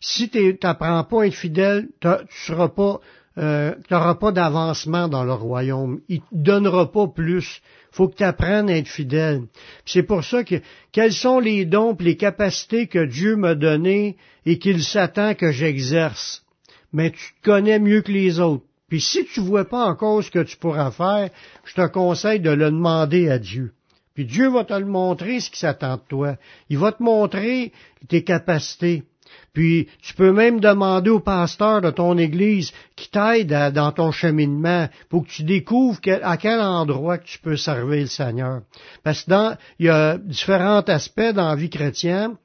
Si 0.00 0.30
tu 0.30 0.58
n'apprends 0.62 1.04
pas 1.04 1.22
à 1.22 1.26
être 1.26 1.34
fidèle, 1.34 1.88
tu 2.00 2.08
seras 2.46 2.68
pas 2.68 3.00
euh, 3.38 3.74
n'auras 3.90 4.16
pas 4.16 4.32
d'avancement 4.32 5.08
dans 5.08 5.24
le 5.24 5.32
royaume. 5.32 6.00
Il 6.08 6.20
ne 6.32 6.42
donnera 6.42 6.90
pas 6.90 7.06
plus. 7.06 7.62
faut 7.92 8.08
que 8.08 8.16
tu 8.16 8.24
apprennes 8.24 8.68
à 8.68 8.76
être 8.76 8.88
fidèle. 8.88 9.42
C'est 9.86 10.02
pour 10.02 10.24
ça 10.24 10.42
que 10.44 10.56
quels 10.92 11.12
sont 11.12 11.38
les 11.38 11.64
dons 11.64 11.94
et 11.94 12.02
les 12.02 12.16
capacités 12.16 12.86
que 12.86 13.04
Dieu 13.04 13.36
m'a 13.36 13.54
données 13.54 14.16
et 14.46 14.58
qu'il 14.58 14.82
s'attend 14.82 15.34
que 15.34 15.52
j'exerce? 15.52 16.44
Mais 16.92 17.12
tu 17.12 17.34
te 17.34 17.44
connais 17.44 17.78
mieux 17.78 18.02
que 18.02 18.12
les 18.12 18.40
autres. 18.40 18.64
Puis 18.88 19.00
si 19.00 19.24
tu 19.24 19.40
ne 19.40 19.46
vois 19.46 19.64
pas 19.64 19.86
encore 19.86 20.24
ce 20.24 20.30
que 20.30 20.42
tu 20.42 20.56
pourras 20.56 20.90
faire, 20.90 21.30
je 21.64 21.74
te 21.74 21.86
conseille 21.86 22.40
de 22.40 22.50
le 22.50 22.70
demander 22.70 23.30
à 23.30 23.38
Dieu. 23.38 23.72
Puis 24.14 24.24
Dieu 24.24 24.48
va 24.50 24.64
te 24.64 24.74
le 24.74 24.86
montrer 24.86 25.38
ce 25.38 25.50
qui 25.50 25.60
s'attend 25.60 25.96
de 25.96 26.02
toi. 26.08 26.36
Il 26.68 26.78
va 26.78 26.90
te 26.90 27.02
montrer 27.02 27.72
tes 28.08 28.24
capacités. 28.24 29.04
Puis 29.52 29.88
tu 30.02 30.14
peux 30.14 30.32
même 30.32 30.60
demander 30.60 31.10
au 31.10 31.20
pasteur 31.20 31.80
de 31.80 31.90
ton 31.90 32.16
église 32.18 32.72
qui 32.96 33.10
t'aide 33.10 33.72
dans 33.72 33.92
ton 33.92 34.12
cheminement 34.12 34.88
pour 35.08 35.24
que 35.24 35.30
tu 35.30 35.42
découvres 35.42 35.98
à 36.22 36.36
quel 36.36 36.60
endroit 36.60 37.18
tu 37.18 37.38
peux 37.38 37.56
servir 37.56 38.02
le 38.02 38.06
Seigneur. 38.06 38.62
Parce 39.02 39.24
que 39.24 39.56
y 39.78 39.88
a 39.88 40.18
différents 40.18 40.82
aspects 40.82 41.32
dans 41.34 41.48
la 41.48 41.56
vie 41.56 41.70
chrétienne. 41.70 42.36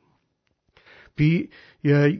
Puis 1.15 1.49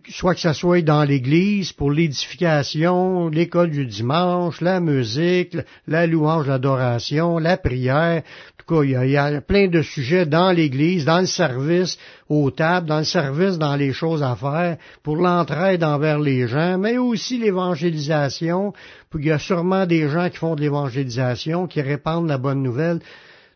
soit 0.10 0.36
que 0.36 0.42
ce 0.42 0.54
soit 0.54 0.82
dans 0.82 1.04
l'Église 1.04 1.74
pour 1.74 1.92
l'édification, 1.92 3.30
l'école 3.30 3.72
du 3.72 3.86
dimanche, 3.86 4.62
la 4.62 4.80
musique, 4.80 5.58
la 5.88 6.06
louange, 6.06 6.48
l'adoration, 6.48 7.40
la 7.40 7.58
prière. 7.58 8.22
En 8.22 8.58
tout 8.58 8.76
cas, 8.76 8.84
il 8.84 9.12
y, 9.12 9.18
a, 9.18 9.42
plein 9.42 9.68
de 9.68 9.82
sujets 9.82 10.26
dans 10.26 10.52
l'Église, 10.52 11.06
dans 11.06 11.20
le 11.20 11.26
service 11.26 11.98
aux 12.30 12.52
tables, 12.52 12.88
dans 12.88 13.00
le 13.00 13.06
service 13.06 13.58
dans 13.58 13.76
les 13.76 13.94
choses 13.94 14.22
à 14.22 14.36
faire, 14.36 14.78
pour 15.04 15.18
l'entraide 15.18 15.84
envers 15.84 16.20
les 16.20 16.48
gens, 16.48 16.78
mais 16.78 16.98
aussi 16.98 17.40
l'évangélisation. 17.40 18.74
Il 19.18 19.26
y 19.26 19.32
a 19.32 19.40
sûrement 19.40 19.86
des 19.86 20.10
gens 20.10 20.30
qui 20.30 20.38
font 20.38 20.56
de 20.56 20.62
l'évangélisation, 20.62 21.68
qui 21.68 21.82
répandent 21.82 22.28
la 22.28 22.38
bonne 22.38 22.62
nouvelle 22.62 23.00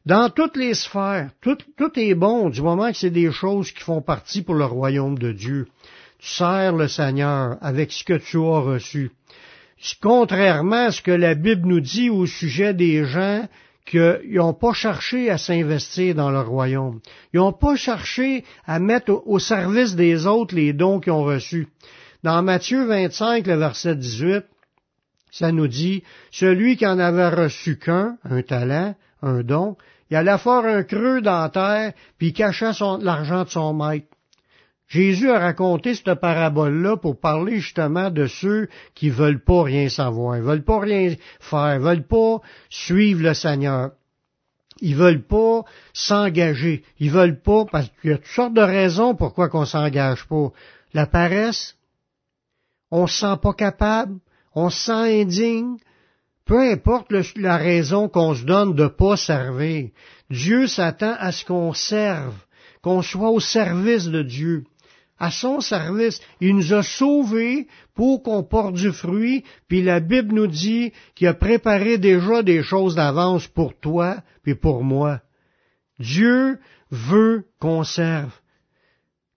dans 0.05 0.29
toutes 0.29 0.57
les 0.57 0.73
sphères, 0.73 1.29
tout, 1.41 1.57
tout, 1.77 1.99
est 1.99 2.15
bon 2.15 2.49
du 2.49 2.61
moment 2.61 2.89
que 2.89 2.97
c'est 2.97 3.11
des 3.11 3.31
choses 3.31 3.71
qui 3.71 3.83
font 3.83 4.01
partie 4.01 4.41
pour 4.41 4.55
le 4.55 4.65
royaume 4.65 5.19
de 5.19 5.31
Dieu 5.33 5.67
sers 6.19 6.75
le 6.75 6.88
Seigneur 6.88 7.57
avec 7.61 7.91
ce 7.91 8.03
que 8.03 8.17
tu 8.17 8.38
as 8.38 8.59
reçu. 8.59 9.11
Contrairement 10.01 10.88
à 10.88 10.91
ce 10.91 11.01
que 11.01 11.11
la 11.11 11.35
Bible 11.35 11.67
nous 11.67 11.79
dit 11.79 12.09
au 12.09 12.25
sujet 12.25 12.73
des 12.73 13.05
gens 13.05 13.47
qui 13.85 13.97
n'ont 14.35 14.53
pas 14.53 14.73
cherché 14.73 15.31
à 15.31 15.38
s'investir 15.38 16.13
dans 16.13 16.29
le 16.29 16.41
royaume. 16.41 16.99
Ils 17.33 17.38
n'ont 17.38 17.53
pas 17.53 17.75
cherché 17.75 18.43
à 18.67 18.79
mettre 18.79 19.23
au, 19.25 19.39
service 19.39 19.95
des 19.95 20.27
autres 20.27 20.53
les 20.53 20.73
dons 20.73 20.99
qu'ils 20.99 21.13
ont 21.13 21.23
reçus. 21.23 21.67
Dans 22.23 22.43
Matthieu 22.43 22.85
25, 22.85 23.47
le 23.47 23.55
verset 23.55 23.95
18, 23.95 24.46
ça 25.31 25.51
nous 25.51 25.67
dit, 25.67 26.03
celui 26.29 26.75
qui 26.75 26.85
en 26.85 27.00
avait 27.00 27.29
reçu 27.29 27.79
qu'un, 27.79 28.17
un 28.29 28.41
talent, 28.41 28.96
un 29.22 29.41
don, 29.41 29.75
il 30.11 30.17
allait 30.17 30.37
faire 30.37 30.65
un 30.65 30.83
creux 30.83 31.22
dans 31.22 31.50
terre, 31.50 31.94
puis 32.17 32.27
il 32.27 32.33
cachait 32.33 32.72
l'argent 33.01 33.44
de 33.44 33.50
son 33.50 33.74
maître. 33.74 34.07
Jésus 34.89 35.29
a 35.29 35.37
raconté 35.37 35.93
cette 35.93 36.15
parabole-là 36.15 36.97
pour 36.97 37.19
parler 37.19 37.59
justement 37.59 38.09
de 38.09 38.25
ceux 38.25 38.67
qui 38.95 39.11
veulent 39.11 39.43
pas 39.43 39.61
rien 39.61 39.87
savoir, 39.87 40.41
veulent 40.41 40.63
pas 40.63 40.79
rien 40.79 41.13
faire, 41.39 41.79
veulent 41.79 42.07
pas 42.07 42.41
suivre 42.71 43.21
le 43.21 43.35
Seigneur. 43.35 43.91
Ils 44.81 44.95
veulent 44.95 45.21
pas 45.21 45.63
s'engager. 45.93 46.83
Ils 46.99 47.11
veulent 47.11 47.39
pas, 47.39 47.65
parce 47.65 47.89
qu'il 48.01 48.09
y 48.09 48.13
a 48.13 48.17
toutes 48.17 48.25
sortes 48.27 48.53
de 48.55 48.61
raisons 48.61 49.13
pourquoi 49.13 49.47
qu'on 49.47 49.65
s'engage 49.65 50.25
pas. 50.25 50.51
La 50.93 51.05
paresse, 51.05 51.75
on 52.89 53.05
se 53.05 53.19
sent 53.19 53.37
pas 53.43 53.53
capable, 53.53 54.15
on 54.55 54.71
se 54.71 54.85
sent 54.85 55.21
indigne, 55.21 55.77
peu 56.45 56.71
importe 56.71 57.11
la 57.35 57.57
raison 57.57 58.09
qu'on 58.09 58.33
se 58.33 58.43
donne 58.43 58.73
de 58.73 58.87
pas 58.87 59.17
servir. 59.17 59.89
Dieu 60.31 60.65
s'attend 60.65 61.15
à 61.19 61.31
ce 61.31 61.45
qu'on 61.45 61.73
serve, 61.73 62.33
qu'on 62.81 63.03
soit 63.03 63.29
au 63.29 63.39
service 63.39 64.07
de 64.07 64.23
Dieu 64.23 64.65
à 65.20 65.32
son 65.32 65.60
service. 65.60 66.22
Il 66.40 66.55
nous 66.55 66.74
a 66.74 66.82
sauvés 66.82 67.68
pour 67.94 68.24
qu'on 68.24 68.44
porte 68.44 68.74
du 68.74 68.92
fruit, 68.92 69.44
puis 69.68 69.84
la 69.84 70.00
Bible 70.00 70.34
nous 70.34 70.48
dit 70.48 70.94
qu'il 71.16 71.27
a 71.27 71.34
préparé 71.34 71.98
déjà 71.98 72.42
des 72.42 72.64
choses 72.64 72.96
d'avance 72.96 73.48
pour 73.48 73.77
toi 73.77 74.18
puis 74.44 74.55
pour 74.55 74.84
moi. 74.84 75.20
Dieu 76.00 76.60
veut 76.90 77.46
qu'on 77.60 77.84
serve, 77.84 78.34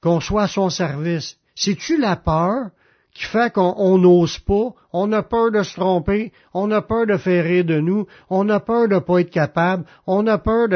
qu'on 0.01 0.21
soit 0.21 0.45
à 0.45 0.49
son 0.49 0.71
service. 0.71 1.37
C'est-tu 1.55 1.99
la 1.99 2.17
peur 2.17 2.71
qui 3.15 3.25
fait 3.25 3.53
qu'on 3.53 3.99
n'ose 3.99 4.39
pas, 4.39 4.71
on 4.93 5.13
a 5.13 5.23
peur 5.23 5.51
de 5.51 5.63
se 5.63 5.75
tromper, 5.75 6.33
on 6.55 6.71
a 6.71 6.81
peur 6.81 7.07
de 7.07 7.17
faire 7.19 7.45
rire 7.45 7.65
de 7.65 7.79
nous, 7.79 8.07
on 8.31 8.49
a 8.49 8.59
peur 8.61 8.89
de 8.89 8.95
ne 8.95 9.01
pas 9.01 9.19
être 9.21 9.31
capable, 9.31 9.85
on 10.07 10.27
a 10.27 10.39
peur 10.39 10.69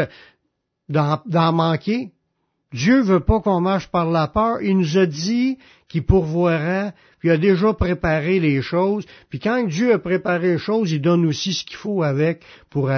d'en 0.89 1.53
manquer? 1.53 2.13
Dieu 2.73 3.01
veut 3.01 3.21
pas 3.21 3.41
qu'on 3.41 3.61
marche 3.61 3.89
par 3.89 4.11
la 4.11 4.27
peur. 4.27 4.61
Il 4.61 4.79
nous 4.79 4.99
a 4.99 5.07
dit 5.07 5.59
qu'il 5.89 6.05
pourvoira, 6.05 6.93
puis 7.19 7.29
il 7.29 7.33
a 7.33 7.39
déjà 7.39 7.73
préparé 7.73 8.41
les 8.41 8.61
choses. 8.61 9.07
Puis 9.31 9.39
quand 9.39 9.63
Dieu 9.67 9.93
a 9.93 9.99
préparé 9.99 10.53
les 10.53 10.59
choses, 10.59 10.91
il 10.91 11.01
donne 11.01 11.25
aussi 11.27 11.55
ce 11.55 11.65
qu'il 11.65 11.77
faut 11.77 12.03
avec 12.03 12.43
pour 12.71 12.91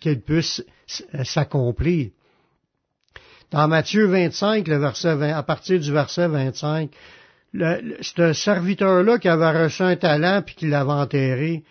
qu'elles 0.00 0.22
puissent 0.22 0.64
s'accomplir. 1.24 2.10
Dans 3.50 3.68
Matthieu 3.68 4.06
25, 4.06 4.66
le 4.66 4.78
verset 4.78 5.14
20, 5.14 5.36
à 5.36 5.42
partir 5.42 5.78
du 5.78 5.92
verset 5.92 6.26
25, 6.26 6.90
le, 7.52 7.98
ce 8.00 8.32
serviteur-là 8.32 9.18
qui 9.18 9.28
avait 9.28 9.64
reçu 9.64 9.82
un 9.82 9.96
talent 9.96 10.40
puis 10.44 10.54
qui 10.54 10.68
l'avait 10.68 10.90
enterré, 10.90 11.62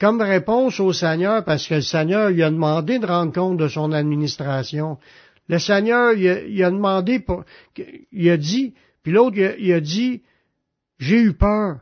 comme 0.00 0.22
réponse 0.22 0.80
au 0.80 0.94
Seigneur, 0.94 1.44
parce 1.44 1.66
que 1.66 1.74
le 1.74 1.80
Seigneur 1.82 2.30
lui 2.30 2.42
a 2.42 2.50
demandé 2.50 2.98
de 2.98 3.04
rendre 3.04 3.32
compte 3.32 3.58
de 3.58 3.68
son 3.68 3.92
administration. 3.92 4.96
Le 5.48 5.58
Seigneur, 5.58 6.12
il 6.14 6.62
a, 6.62 6.70
demandé, 6.70 7.24
il 8.12 8.30
a 8.30 8.36
dit, 8.36 8.74
puis 9.02 9.12
l'autre, 9.12 9.36
il, 9.36 9.72
a 9.72 9.80
dit, 9.80 10.22
j'ai 10.98 11.20
eu 11.20 11.32
peur. 11.32 11.80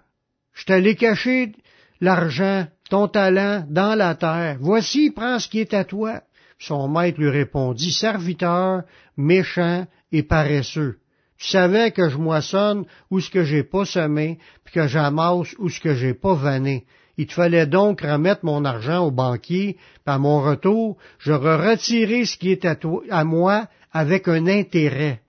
Je 0.53 0.65
t'allais 0.65 0.95
cacher 0.95 1.53
l'argent, 2.01 2.67
ton 2.89 3.09
talent, 3.09 3.65
dans 3.69 3.95
la 3.95 4.15
terre. 4.15 4.57
Voici, 4.61 5.11
prends 5.11 5.39
ce 5.39 5.49
qui 5.49 5.61
est 5.61 5.75
à 5.75 5.85
toi. 5.85 6.23
Son 6.59 6.89
maître 6.89 7.21
lui 7.21 7.29
répondit, 7.29 7.93
serviteur, 7.93 8.83
méchant 9.17 9.87
et 10.13 10.23
paresseux. 10.23 10.99
Tu 11.39 11.47
savais 11.47 11.91
que 11.91 12.09
je 12.11 12.19
moissonne 12.19 12.85
où 13.11 13.21
ce 13.21 13.31
que 13.31 13.45
j'ai 13.45 13.63
pas 13.63 13.87
semé, 13.87 14.39
puis 14.65 14.75
que 14.75 14.87
j'amasse 14.87 15.55
où 15.59 15.71
ce 15.71 15.81
que 15.81 15.95
j'ai 15.95 16.13
pas 16.13 16.35
vanné. 16.35 16.85
Il 17.21 17.27
te 17.27 17.35
fallait 17.35 17.67
donc 17.67 18.01
remettre 18.01 18.47
mon 18.47 18.65
argent 18.65 19.05
au 19.05 19.11
banquier, 19.11 19.77
par 20.07 20.19
mon 20.19 20.41
retour, 20.41 20.97
je 21.19 21.33
retirer 21.33 22.25
ce 22.25 22.39
qui 22.39 22.51
est 22.51 22.65
à, 22.65 22.75
à 23.11 23.25
moi 23.25 23.69
avec 23.93 24.27
un 24.27 24.47
intérêt. 24.47 25.21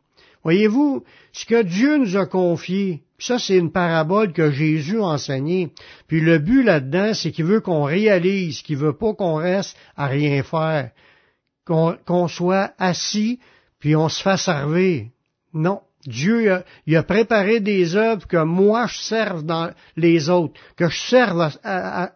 Voyez-vous, 0.42 1.04
ce 1.34 1.44
que 1.44 1.62
Dieu 1.64 1.98
nous 1.98 2.16
a 2.16 2.26
confié, 2.26 3.04
ça 3.20 3.40
c'est 3.40 3.58
une 3.58 3.74
parabole 3.74 4.32
que 4.32 4.52
Jésus 4.52 5.02
a 5.02 5.08
enseignée, 5.08 5.74
puis 6.08 6.22
le 6.22 6.40
but 6.40 6.64
là-dedans, 6.64 7.14
c'est 7.14 7.34
qu'il 7.34 7.44
veut 7.44 7.60
qu'on 7.60 7.84
réalise, 7.84 8.62
qu'il 8.62 8.78
veut 8.78 8.96
pas 8.96 9.14
qu'on 9.14 9.36
reste 9.36 9.76
à 9.98 10.08
rien 10.08 10.44
faire, 10.44 10.92
qu'on 11.66 12.28
soit 12.30 12.72
assis, 12.80 13.42
puis 13.80 13.98
on 13.98 14.08
se 14.08 14.24
fasse 14.24 14.46
servir. 14.46 15.08
Non. 15.54 15.82
Dieu 16.06 16.52
a, 16.52 16.64
il 16.88 16.96
a 16.96 17.04
préparé 17.04 17.60
des 17.60 17.96
œuvres 17.96 18.28
que 18.28 18.44
moi 18.44 18.88
je 18.88 19.00
serve 19.00 19.44
dans 19.44 19.72
les 19.96 20.30
autres, 20.30 20.60
que 20.76 20.90
je 20.90 21.00
serve 21.00 21.52
à, 21.64 22.12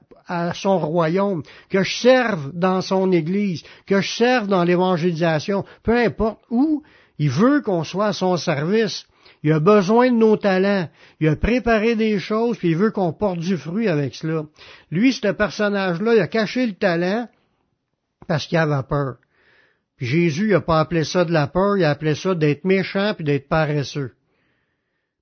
son 0.56 0.80
royaume, 0.80 1.44
que 1.70 1.84
je 1.84 1.98
serve 1.98 2.52
dans 2.54 2.82
son 2.82 3.12
Église, 3.12 3.64
que 3.86 4.02
je 4.02 4.10
serve 4.10 4.48
dans 4.48 4.64
l'évangélisation, 4.64 5.66
peu 5.84 5.96
importe 5.96 6.40
où, 6.50 6.82
il 7.20 7.30
veut 7.30 7.62
qu'on 7.62 7.84
soit 7.84 8.08
à 8.08 8.14
son 8.14 8.36
service. 8.36 9.06
Il 9.44 9.52
a 9.52 9.60
besoin 9.60 10.10
de 10.10 10.16
nos 10.16 10.38
talents. 10.38 10.90
Il 11.20 11.28
a 11.28 11.36
préparé 11.36 11.96
des 11.96 12.18
choses, 12.18 12.58
puis 12.58 12.70
il 12.72 12.76
veut 12.76 12.90
qu'on 12.90 13.14
porte 13.14 13.38
du 13.38 13.58
fruit 13.58 13.88
avec 13.88 14.16
cela. 14.16 14.46
Lui, 14.90 15.14
ce 15.14 15.32
personnage-là, 15.32 16.16
il 16.16 16.20
a 16.20 16.28
caché 16.28 16.66
le 16.66 16.74
talent 16.74 17.30
parce 18.28 18.48
qu'il 18.48 18.58
avait 18.58 18.82
peur. 18.88 19.18
Jésus 20.00 20.50
n'a 20.50 20.62
pas 20.62 20.80
appelé 20.80 21.04
ça 21.04 21.26
de 21.26 21.32
la 21.32 21.48
peur, 21.48 21.78
il 21.78 21.84
a 21.84 21.92
appelé 21.92 22.16
ça 22.16 22.36
d'être 22.36 22.66
méchant 22.66 23.14
puis 23.16 23.24
d'être 23.24 23.48
paresseux. 23.48 24.12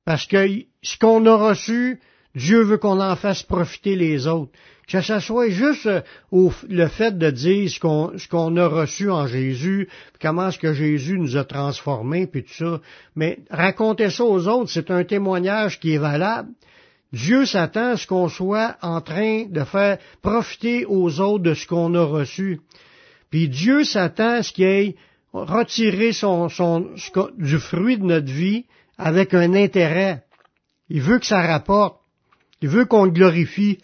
Parce 0.05 0.25
que 0.25 0.47
ce 0.81 0.97
qu'on 0.97 1.25
a 1.25 1.35
reçu, 1.35 1.99
Dieu 2.35 2.63
veut 2.63 2.77
qu'on 2.77 2.99
en 2.99 3.15
fasse 3.15 3.43
profiter 3.43 3.95
les 3.95 4.27
autres. 4.27 4.51
Que 4.87 5.01
ce 5.01 5.19
soit 5.19 5.49
juste 5.49 5.85
euh, 5.85 6.01
au, 6.31 6.51
le 6.67 6.87
fait 6.87 7.17
de 7.17 7.29
dire 7.31 7.69
ce 7.69 7.79
qu'on, 7.79 8.17
ce 8.17 8.27
qu'on 8.27 8.57
a 8.57 8.67
reçu 8.67 9.09
en 9.09 9.27
Jésus, 9.27 9.87
comment 10.21 10.49
est-ce 10.49 10.59
que 10.59 10.73
Jésus 10.73 11.17
nous 11.17 11.37
a 11.37 11.45
transformés, 11.45 12.27
puis 12.27 12.43
tout 12.43 12.53
ça. 12.53 12.81
Mais 13.15 13.39
raconter 13.49 14.09
ça 14.09 14.25
aux 14.25 14.47
autres, 14.47 14.71
c'est 14.71 14.91
un 14.91 15.05
témoignage 15.05 15.79
qui 15.79 15.93
est 15.93 15.99
valable. 15.99 16.49
Dieu 17.13 17.45
s'attend 17.45 17.91
à 17.91 17.97
ce 17.97 18.07
qu'on 18.07 18.27
soit 18.27 18.75
en 18.81 18.99
train 18.99 19.45
de 19.45 19.63
faire 19.63 19.99
profiter 20.21 20.85
aux 20.85 21.19
autres 21.21 21.43
de 21.43 21.53
ce 21.53 21.65
qu'on 21.65 21.93
a 21.93 22.03
reçu. 22.03 22.59
Puis 23.33 23.49
Dieu 23.49 23.83
s'attend 23.83 24.29
à 24.29 24.43
ce 24.43 24.53
qu'il 24.53 24.65
ait 24.65 24.95
retiré 25.33 26.13
son, 26.13 26.49
son, 26.49 26.91
du 27.39 27.57
fruit 27.57 27.97
de 27.97 28.03
notre 28.03 28.31
vie 28.31 28.67
avec 28.99 29.33
un 29.33 29.55
intérêt. 29.55 30.23
Il 30.87 31.01
veut 31.01 31.17
que 31.17 31.25
ça 31.25 31.41
rapporte. 31.41 31.99
Il 32.61 32.69
veut 32.69 32.85
qu'on 32.85 33.05
le 33.05 33.09
glorifie. 33.09 33.79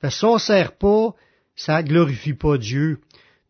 Parce 0.00 0.14
que 0.14 0.18
si 0.20 0.24
on 0.26 0.34
ne 0.34 0.38
sert 0.38 0.76
pas, 0.76 1.12
ça 1.56 1.82
ne 1.82 1.88
glorifie 1.88 2.34
pas 2.34 2.56
Dieu. 2.56 3.00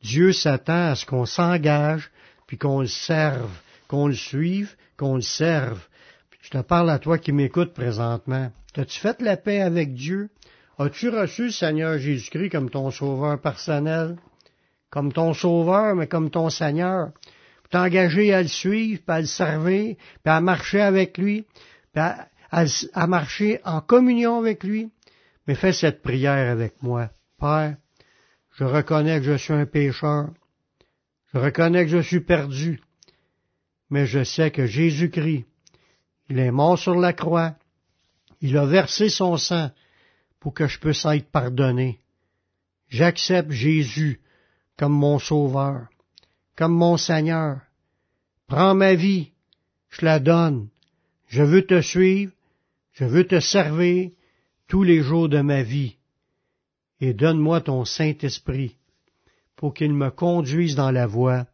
Dieu 0.03 0.33
s'attend 0.33 0.93
à 0.93 0.95
ce 0.95 1.05
qu'on 1.05 1.27
s'engage, 1.27 2.11
puis 2.47 2.57
qu'on 2.57 2.81
le 2.81 2.87
serve, 2.87 3.51
qu'on 3.87 4.07
le 4.07 4.15
suive, 4.15 4.77
qu'on 4.97 5.17
le 5.17 5.21
serve. 5.21 5.87
Je 6.41 6.49
te 6.49 6.63
parle 6.63 6.89
à 6.89 6.99
toi 6.99 7.19
qui 7.19 7.33
m'écoutes 7.33 7.75
présentement. 7.75 8.51
As-tu 8.79 8.99
fait 8.99 9.21
la 9.21 9.37
paix 9.37 9.61
avec 9.61 9.93
Dieu? 9.93 10.31
As-tu 10.79 11.11
reçu 11.11 11.43
le 11.43 11.51
Seigneur 11.51 11.99
Jésus-Christ 11.99 12.49
comme 12.49 12.71
ton 12.71 12.91
sauveur 12.91 13.39
personnel? 13.39 14.17
Comme 14.91 15.13
ton 15.13 15.35
sauveur, 15.35 15.95
mais 15.95 16.07
comme 16.07 16.31
ton 16.31 16.51
Seigneur? 16.51 17.13
T'engager 17.71 18.33
à 18.33 18.43
le 18.43 18.49
suivre, 18.49 19.03
puis 19.07 19.17
à 19.17 19.21
le 19.21 19.27
servir, 19.27 19.97
puis 19.97 20.33
à 20.33 20.41
marcher 20.41 20.81
avec 20.81 21.19
lui, 21.19 21.45
à, 21.95 22.27
à 22.51 23.07
marcher 23.07 23.61
en 23.65 23.81
communion 23.81 24.39
avec 24.39 24.65
lui? 24.65 24.91
Mais 25.47 25.55
fais 25.55 25.73
cette 25.73 26.03
prière 26.03 26.51
avec 26.51 26.83
moi. 26.83 27.11
Père, 27.39 27.77
je 28.57 28.65
reconnais 28.65 29.19
que 29.19 29.25
je 29.25 29.37
suis 29.37 29.53
un 29.53 29.67
pécheur. 29.67 30.31
Je 31.33 31.39
reconnais 31.39 31.85
que 31.85 31.91
je 31.91 32.03
suis 32.03 32.21
perdu. 32.21 32.81
Mais 33.91 34.07
je 34.07 34.25
sais 34.25 34.51
que 34.51 34.67
Jésus-Christ, 34.67 35.47
il 36.29 36.39
est 36.39 36.51
mort 36.51 36.79
sur 36.79 36.95
la 36.95 37.13
croix. 37.13 37.55
Il 38.41 38.57
a 38.57 38.67
versé 38.67 39.09
son 39.09 39.37
sang 39.37 39.71
pour 40.41 40.55
que 40.55 40.67
je 40.67 40.79
puisse 40.79 41.05
être 41.05 41.31
pardonné. 41.31 42.01
J'accepte 42.89 43.51
Jésus 43.51 44.21
comme 44.79 44.95
mon 44.95 45.19
sauveur, 45.19 45.89
comme 46.57 46.73
mon 46.73 46.97
Seigneur. 46.97 47.61
Prends 48.47 48.75
ma 48.75 48.95
vie, 48.95 49.33
je 49.91 50.07
la 50.07 50.21
donne. 50.21 50.69
Je 51.27 51.43
veux 51.43 51.67
te 51.67 51.83
suivre, 51.83 52.33
je 52.93 53.05
veux 53.05 53.27
te 53.27 53.41
servir, 53.41 54.11
tous 54.67 54.83
les 54.83 55.03
jours 55.03 55.29
de 55.29 55.41
ma 55.41 55.63
vie, 55.63 55.97
et 57.01 57.13
donne-moi 57.13 57.61
ton 57.63 57.85
Saint-Esprit 57.85 58.77
pour 59.57 59.75
qu'il 59.75 59.93
me 59.93 60.11
conduise 60.11 60.75
dans 60.75 60.91
la 60.91 61.07
voie 61.07 61.47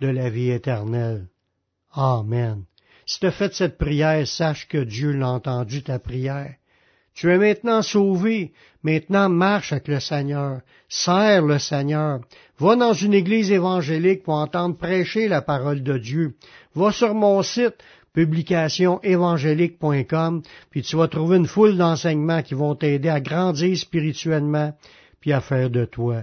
de 0.00 0.08
la 0.08 0.30
vie 0.30 0.50
éternelle. 0.50 1.26
Amen. 1.92 2.64
Si 3.06 3.20
tu 3.20 3.26
as 3.26 3.32
fait 3.32 3.54
cette 3.54 3.78
prière, 3.78 4.26
sache 4.26 4.68
que 4.68 4.78
Dieu 4.78 5.12
l'a 5.12 5.30
entendu 5.30 5.82
ta 5.82 5.98
prière. 5.98 6.54
Tu 7.18 7.30
es 7.32 7.38
maintenant 7.38 7.82
sauvé. 7.82 8.52
Maintenant, 8.84 9.28
marche 9.28 9.72
avec 9.72 9.88
le 9.88 9.98
Seigneur. 9.98 10.60
Sers 10.88 11.44
le 11.44 11.58
Seigneur. 11.58 12.20
Va 12.60 12.76
dans 12.76 12.92
une 12.92 13.12
église 13.12 13.50
évangélique 13.50 14.22
pour 14.22 14.34
entendre 14.34 14.76
prêcher 14.76 15.26
la 15.26 15.42
parole 15.42 15.82
de 15.82 15.98
Dieu. 15.98 16.36
Va 16.76 16.92
sur 16.92 17.14
mon 17.14 17.42
site 17.42 17.74
publicationévangélique.com, 18.14 20.42
puis 20.70 20.82
tu 20.82 20.94
vas 20.96 21.08
trouver 21.08 21.38
une 21.38 21.48
foule 21.48 21.76
d'enseignements 21.76 22.42
qui 22.42 22.54
vont 22.54 22.76
t'aider 22.76 23.08
à 23.08 23.20
grandir 23.20 23.76
spirituellement, 23.76 24.72
puis 25.20 25.32
à 25.32 25.40
faire 25.40 25.70
de 25.70 25.86
toi 25.86 26.22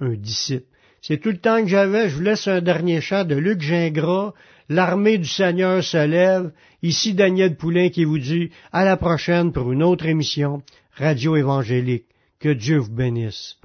un 0.00 0.14
disciple. 0.14 0.66
C'est 1.00 1.18
tout 1.18 1.30
le 1.30 1.38
temps 1.38 1.62
que 1.62 1.68
j'avais. 1.68 2.08
Je 2.08 2.16
vous 2.16 2.22
laisse 2.22 2.48
un 2.48 2.60
dernier 2.60 3.00
chant 3.00 3.22
de 3.24 3.36
Luc 3.36 3.60
Gingras. 3.60 4.32
L'armée 4.72 5.18
du 5.18 5.28
Seigneur 5.28 5.84
se 5.84 6.06
lève. 6.06 6.50
Ici 6.82 7.12
Daniel 7.12 7.56
Poulain 7.56 7.90
qui 7.90 8.04
vous 8.04 8.18
dit 8.18 8.48
à 8.72 8.86
la 8.86 8.96
prochaine 8.96 9.52
pour 9.52 9.70
une 9.70 9.82
autre 9.82 10.06
émission 10.06 10.62
Radio 10.94 11.36
Évangélique. 11.36 12.06
Que 12.40 12.48
Dieu 12.48 12.78
vous 12.78 12.90
bénisse. 12.90 13.58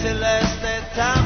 celeste 0.00 0.74
tan 0.94 1.21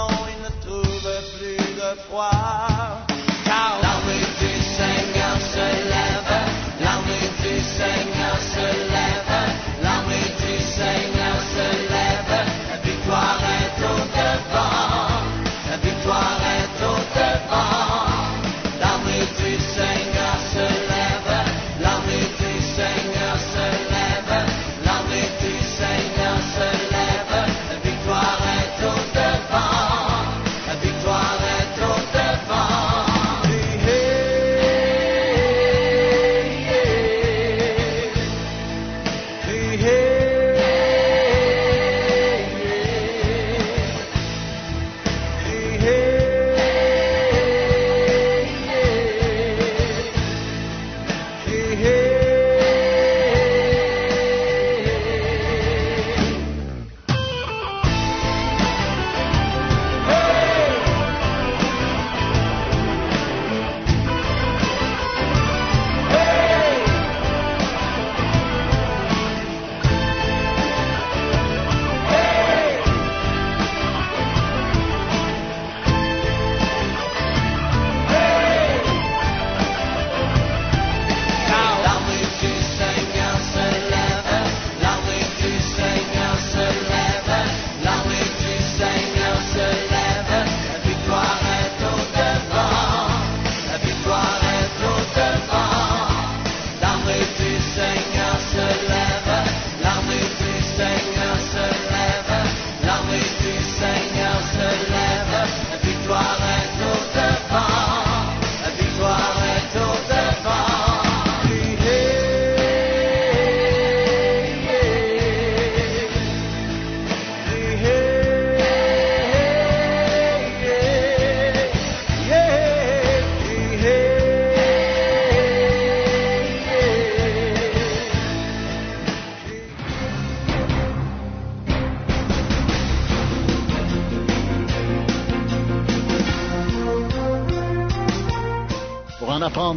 non, 0.00 0.16
il 0.32 0.38
ne 0.44 0.50
du 4.40 4.52
Seigneur 4.78 5.36
se 5.54 5.66
lève, 5.92 6.32
la 6.80 6.84
l'armée 6.84 7.28
du 7.42 7.54
Seigneur 7.60 8.36
se 8.54 8.66
lève, 8.94 9.32
la 9.82 9.88
l'armée 9.88 10.28
du 10.42 10.54
Seigneur 10.78 11.36
se 11.54 11.68
lève, 11.94 12.34
la 12.70 12.76
victoire 12.88 13.42
est 13.60 13.78
au 13.92 13.98
devant, 14.18 15.20
la 15.70 15.76
victoire 15.88 16.39